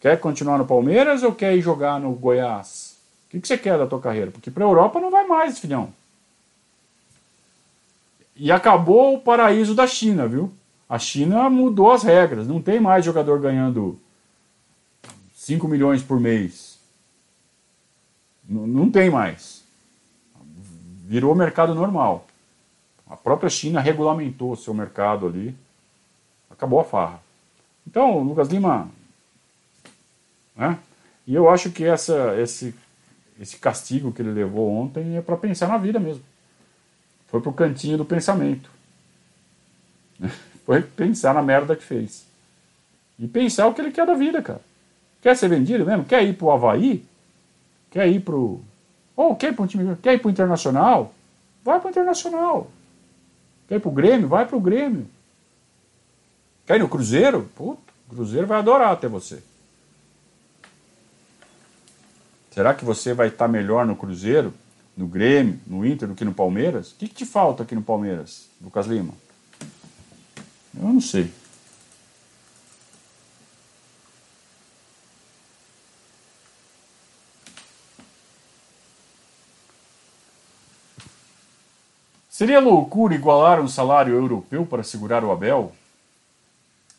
[0.00, 2.96] Quer continuar no Palmeiras ou quer ir jogar no Goiás?
[3.26, 4.30] O que, que você quer da tua carreira?
[4.30, 5.92] Porque para a Europa não vai mais, filhão.
[8.34, 10.50] E acabou o paraíso da China, viu?
[10.88, 12.48] A China mudou as regras.
[12.48, 14.00] Não tem mais jogador ganhando
[15.34, 16.67] 5 milhões por mês.
[18.48, 19.62] Não tem mais.
[21.04, 22.26] Virou mercado normal.
[23.08, 25.54] A própria China regulamentou seu mercado ali.
[26.50, 27.20] Acabou a farra.
[27.86, 28.88] Então, Lucas Lima,
[30.56, 30.78] né?
[31.26, 32.74] E eu acho que essa, esse,
[33.38, 36.22] esse castigo que ele levou ontem é para pensar na vida mesmo.
[37.28, 38.70] Foi pro cantinho do pensamento.
[40.64, 42.26] Foi pensar na merda que fez.
[43.18, 44.60] E pensar o que ele quer da vida, cara.
[45.22, 46.04] Quer ser vendido mesmo?
[46.04, 47.04] Quer ir pro Havaí?
[47.90, 48.60] Quer ir pro
[49.16, 51.14] Ou quer ir um time, quer ir para o Internacional?
[51.64, 52.70] Vai para o Internacional.
[53.68, 54.28] Quer ir para o Grêmio?
[54.28, 55.06] Vai para o Grêmio.
[56.66, 57.48] Quer ir no Cruzeiro?
[57.54, 59.42] Puta, o Cruzeiro vai adorar ter você.
[62.50, 64.52] Será que você vai estar melhor no Cruzeiro,
[64.96, 66.90] no Grêmio, no Inter do que no Palmeiras?
[66.90, 69.14] O que, que te falta aqui no Palmeiras, Lucas Lima?
[70.76, 71.30] Eu não sei.
[82.38, 85.74] Seria loucura igualar um salário europeu para segurar o Abel?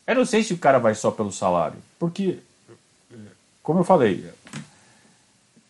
[0.06, 2.40] Eu não sei se o cara vai só pelo salário, porque,
[3.62, 4.30] como eu falei,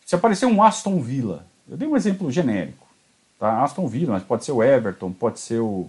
[0.04, 2.84] se aparecer um Aston Villa, eu dei um exemplo genérico,
[3.38, 3.62] tá?
[3.62, 5.88] Aston Villa, mas pode ser o Everton, pode ser o,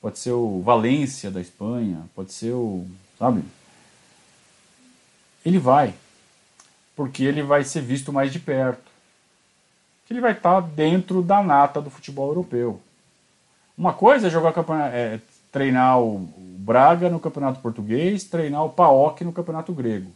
[0.00, 2.86] pode ser o Valência da Espanha, pode ser o,
[3.18, 3.42] sabe?
[5.44, 5.92] Ele vai,
[6.94, 8.89] porque ele vai ser visto mais de perto
[10.10, 12.80] que ele vai estar dentro da nata do futebol europeu.
[13.78, 14.52] Uma coisa é jogar
[14.92, 15.20] é,
[15.52, 20.10] treinar o Braga no campeonato português, treinar o PAOK no campeonato grego.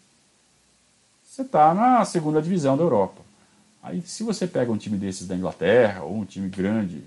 [1.25, 3.23] Você está na segunda divisão da Europa.
[3.85, 7.01] Aí, se você pega um time desses da Inglaterra, ou um time grande,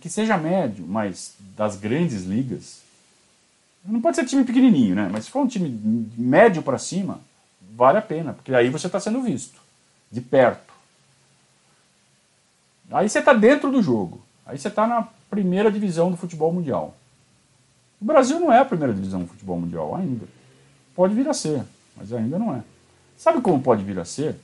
[0.00, 2.80] que seja médio, mas das grandes ligas,
[3.84, 5.08] não pode ser time pequenininho, né?
[5.10, 5.68] Mas se for um time
[6.16, 7.20] médio para cima,
[7.76, 9.60] vale a pena, porque aí você está sendo visto
[10.10, 10.67] de perto.
[12.90, 14.20] Aí você está dentro do jogo.
[14.46, 16.94] Aí você está na primeira divisão do futebol mundial.
[18.00, 20.26] O Brasil não é a primeira divisão do futebol mundial ainda.
[20.94, 21.62] Pode vir a ser,
[21.96, 22.62] mas ainda não é.
[23.16, 24.36] Sabe como pode vir a ser?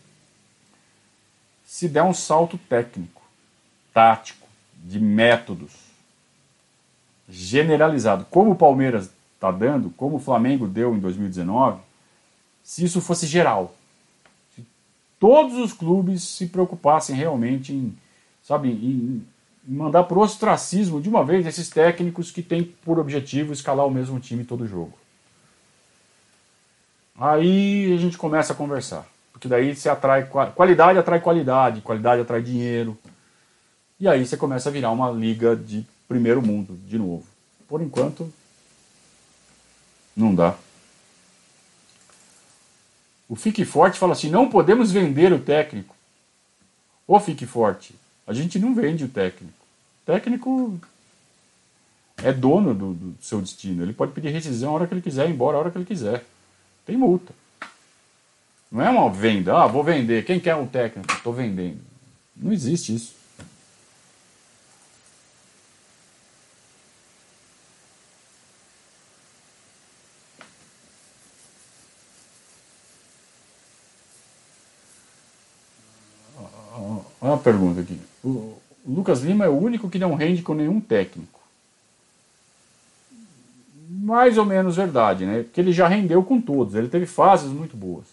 [1.65, 3.23] Se der um salto técnico,
[3.93, 4.47] tático,
[4.85, 5.73] de métodos,
[7.29, 11.81] generalizado, como o Palmeiras está dando, como o Flamengo deu em 2019,
[12.63, 13.75] se isso fosse geral.
[14.55, 14.65] Se
[15.19, 17.97] todos os clubes se preocupassem realmente em
[18.45, 19.27] sabe, em,
[19.67, 23.91] mandar para o ostracismo de uma vez esses técnicos que têm por objetivo escalar o
[23.91, 24.93] mesmo time todo jogo.
[27.19, 29.07] Aí a gente começa a conversar.
[29.33, 32.97] Porque daí você atrai qualidade atrai qualidade, qualidade atrai dinheiro.
[33.99, 37.25] E aí você começa a virar uma liga de primeiro mundo de novo.
[37.67, 38.33] Por enquanto
[40.17, 40.55] não dá.
[43.29, 45.95] O Fique Forte fala assim: não podemos vender o técnico.
[47.07, 47.95] Ô Fique Forte,
[48.27, 49.55] a gente não vende o técnico.
[50.03, 50.81] O técnico
[52.23, 53.83] é dono do, do, seu destino.
[53.83, 56.25] Ele pode pedir rescisão a hora que ele quiser, embora a hora que ele quiser.
[56.87, 57.33] Tem multa.
[58.71, 59.57] Não é uma venda.
[59.57, 60.25] Ah, vou vender.
[60.25, 61.13] Quem quer um técnico?
[61.13, 61.79] Estou vendendo.
[62.37, 63.15] Não existe isso.
[77.25, 77.99] Olha uma pergunta aqui.
[78.23, 78.55] O
[78.87, 81.41] Lucas Lima é o único que não rende com nenhum técnico.
[83.89, 85.43] Mais ou menos verdade, né?
[85.43, 88.05] Porque ele já rendeu com todos, ele teve fases muito boas.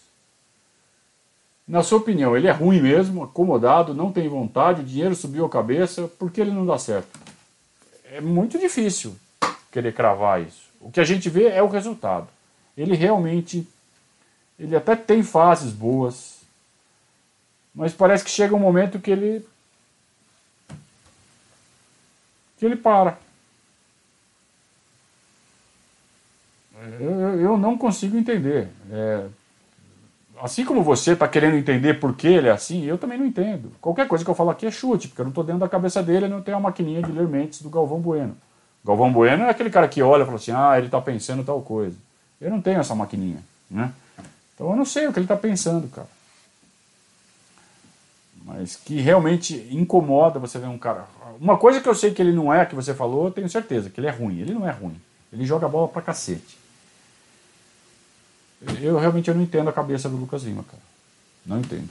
[1.68, 5.50] Na sua opinião, ele é ruim mesmo, acomodado, não tem vontade, o dinheiro subiu a
[5.50, 7.20] cabeça, por que ele não dá certo?
[8.14, 9.14] É muito difícil
[9.74, 10.70] querer cravar isso.
[10.80, 12.30] O que a gente vê é o resultado.
[12.78, 13.68] Ele realmente,
[14.58, 16.41] ele até tem fases boas,
[17.74, 19.46] mas parece que chega um momento que ele.
[22.58, 23.18] que ele para.
[27.00, 28.68] Eu, eu não consigo entender.
[28.92, 29.26] É,
[30.42, 33.72] assim como você está querendo entender por que ele é assim, eu também não entendo.
[33.80, 36.04] Qualquer coisa que eu falo aqui é chute, porque eu não estou dentro da cabeça
[36.04, 38.36] dele, não tenho a maquininha de ler mentes do Galvão Bueno.
[38.84, 41.62] Galvão Bueno é aquele cara que olha e fala assim, ah, ele está pensando tal
[41.62, 41.96] coisa.
[42.42, 43.94] Eu não tenho essa maquininha, né?
[44.56, 46.08] Então eu não sei o que ele está pensando, cara
[48.44, 51.08] mas que realmente incomoda você ver um cara.
[51.40, 53.90] Uma coisa que eu sei que ele não é, que você falou, eu tenho certeza,
[53.90, 54.40] que ele é ruim.
[54.40, 55.00] Ele não é ruim.
[55.32, 56.58] Ele joga a bola pra cacete.
[58.80, 60.84] Eu realmente eu não entendo a cabeça do Lucas Lima, cara.
[61.46, 61.90] Não entendo.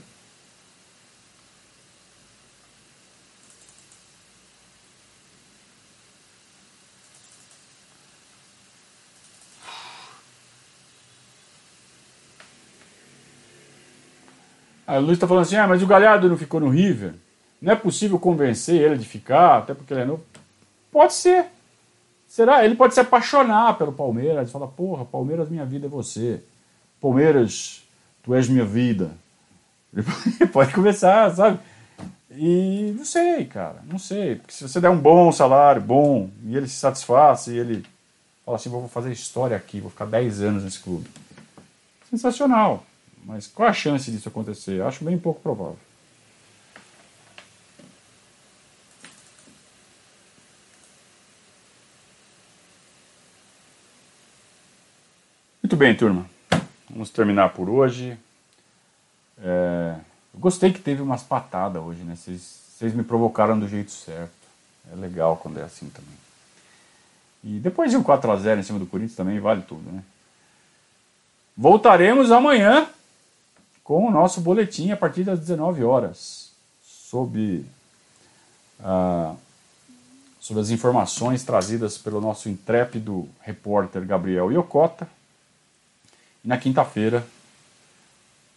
[14.97, 17.13] O Luiz está falando assim: ah, mas o Galhardo não ficou no River?
[17.61, 20.23] Não é possível convencer ele de ficar, até porque ele é novo?
[20.91, 21.45] Pode ser.
[22.27, 22.65] Será?
[22.65, 26.41] Ele pode se apaixonar pelo Palmeiras, falar: porra, Palmeiras, minha vida é você.
[26.99, 27.83] Palmeiras,
[28.23, 29.11] tu és minha vida.
[29.93, 30.05] Ele
[30.51, 31.59] pode começar, sabe?
[32.31, 34.35] E não sei, cara, não sei.
[34.35, 37.85] Porque se você der um bom salário, bom, e ele se satisfaz, e ele
[38.45, 41.07] fala assim: vou fazer história aqui, vou ficar 10 anos nesse clube.
[42.09, 42.85] Sensacional.
[43.25, 44.81] Mas qual a chance disso acontecer?
[44.81, 45.77] Acho bem pouco provável.
[55.61, 56.29] Muito bem, turma.
[56.89, 58.17] Vamos terminar por hoje.
[59.41, 59.95] É...
[60.33, 62.15] Gostei que teve umas patadas hoje, né?
[62.15, 64.31] Vocês me provocaram do jeito certo.
[64.91, 66.15] É legal quando é assim também.
[67.43, 70.03] E depois de um 4x0 em cima do Corinthians também vale tudo, né?
[71.55, 72.87] Voltaremos amanhã
[73.91, 77.65] com o nosso boletim a partir das 19 horas, sob,
[78.81, 79.35] ah,
[80.39, 85.09] sobre as informações trazidas pelo nosso intrépido repórter Gabriel Iocota.
[86.41, 87.27] E na quinta-feira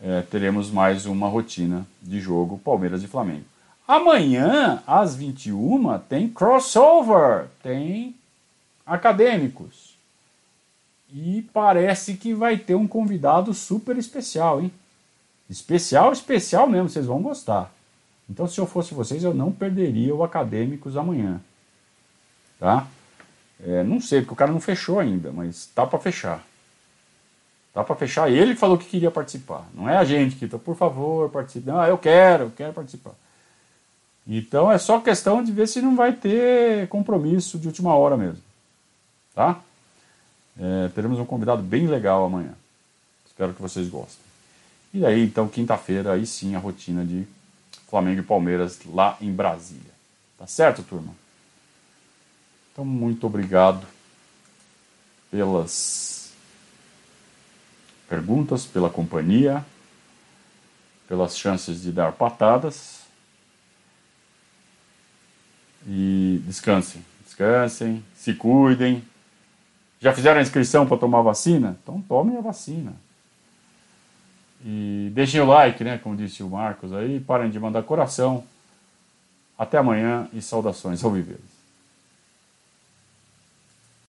[0.01, 3.45] é, teremos mais uma rotina de jogo Palmeiras e Flamengo.
[3.89, 8.15] Amanhã, às 21 tem crossover, tem
[8.87, 9.97] acadêmicos.
[11.13, 14.71] E parece que vai ter um convidado super especial, hein?
[15.49, 17.73] Especial, especial mesmo, vocês vão gostar.
[18.29, 21.41] Então, se eu fosse vocês, eu não perderia o Acadêmicos amanhã.
[22.59, 22.87] Tá?
[23.63, 26.43] É, não sei, porque o cara não fechou ainda, mas tá para fechar.
[27.73, 28.31] Tá para fechar.
[28.31, 29.67] Ele falou que queria participar.
[29.75, 31.67] Não é a gente que tá, por favor, participe.
[31.67, 33.15] Não, eu quero, eu quero participar.
[34.27, 38.43] Então é só questão de ver se não vai ter compromisso de última hora mesmo.
[39.35, 39.61] Tá?
[40.59, 42.55] É, teremos um convidado bem legal amanhã.
[43.27, 44.24] Espero que vocês gostem.
[44.95, 47.27] E aí, então, quinta-feira, aí sim, a rotina de
[47.89, 49.93] Flamengo e Palmeiras lá em Brasília.
[50.39, 51.13] Tá certo, turma?
[52.73, 53.85] Então, muito obrigado
[55.33, 56.33] pelas
[58.09, 59.67] perguntas, pela companhia,
[61.09, 63.01] pelas chances de dar patadas.
[65.89, 69.03] E descansem, descansem, se cuidem.
[70.01, 71.77] Já fizeram a inscrição para tomar vacina?
[71.83, 72.95] Então tomem a vacina.
[74.65, 75.99] E deixem o like, né?
[75.99, 77.21] Como disse o Marcos aí.
[77.21, 78.45] Parem de mandar coração.
[79.59, 81.39] Até amanhã e saudações ao viver.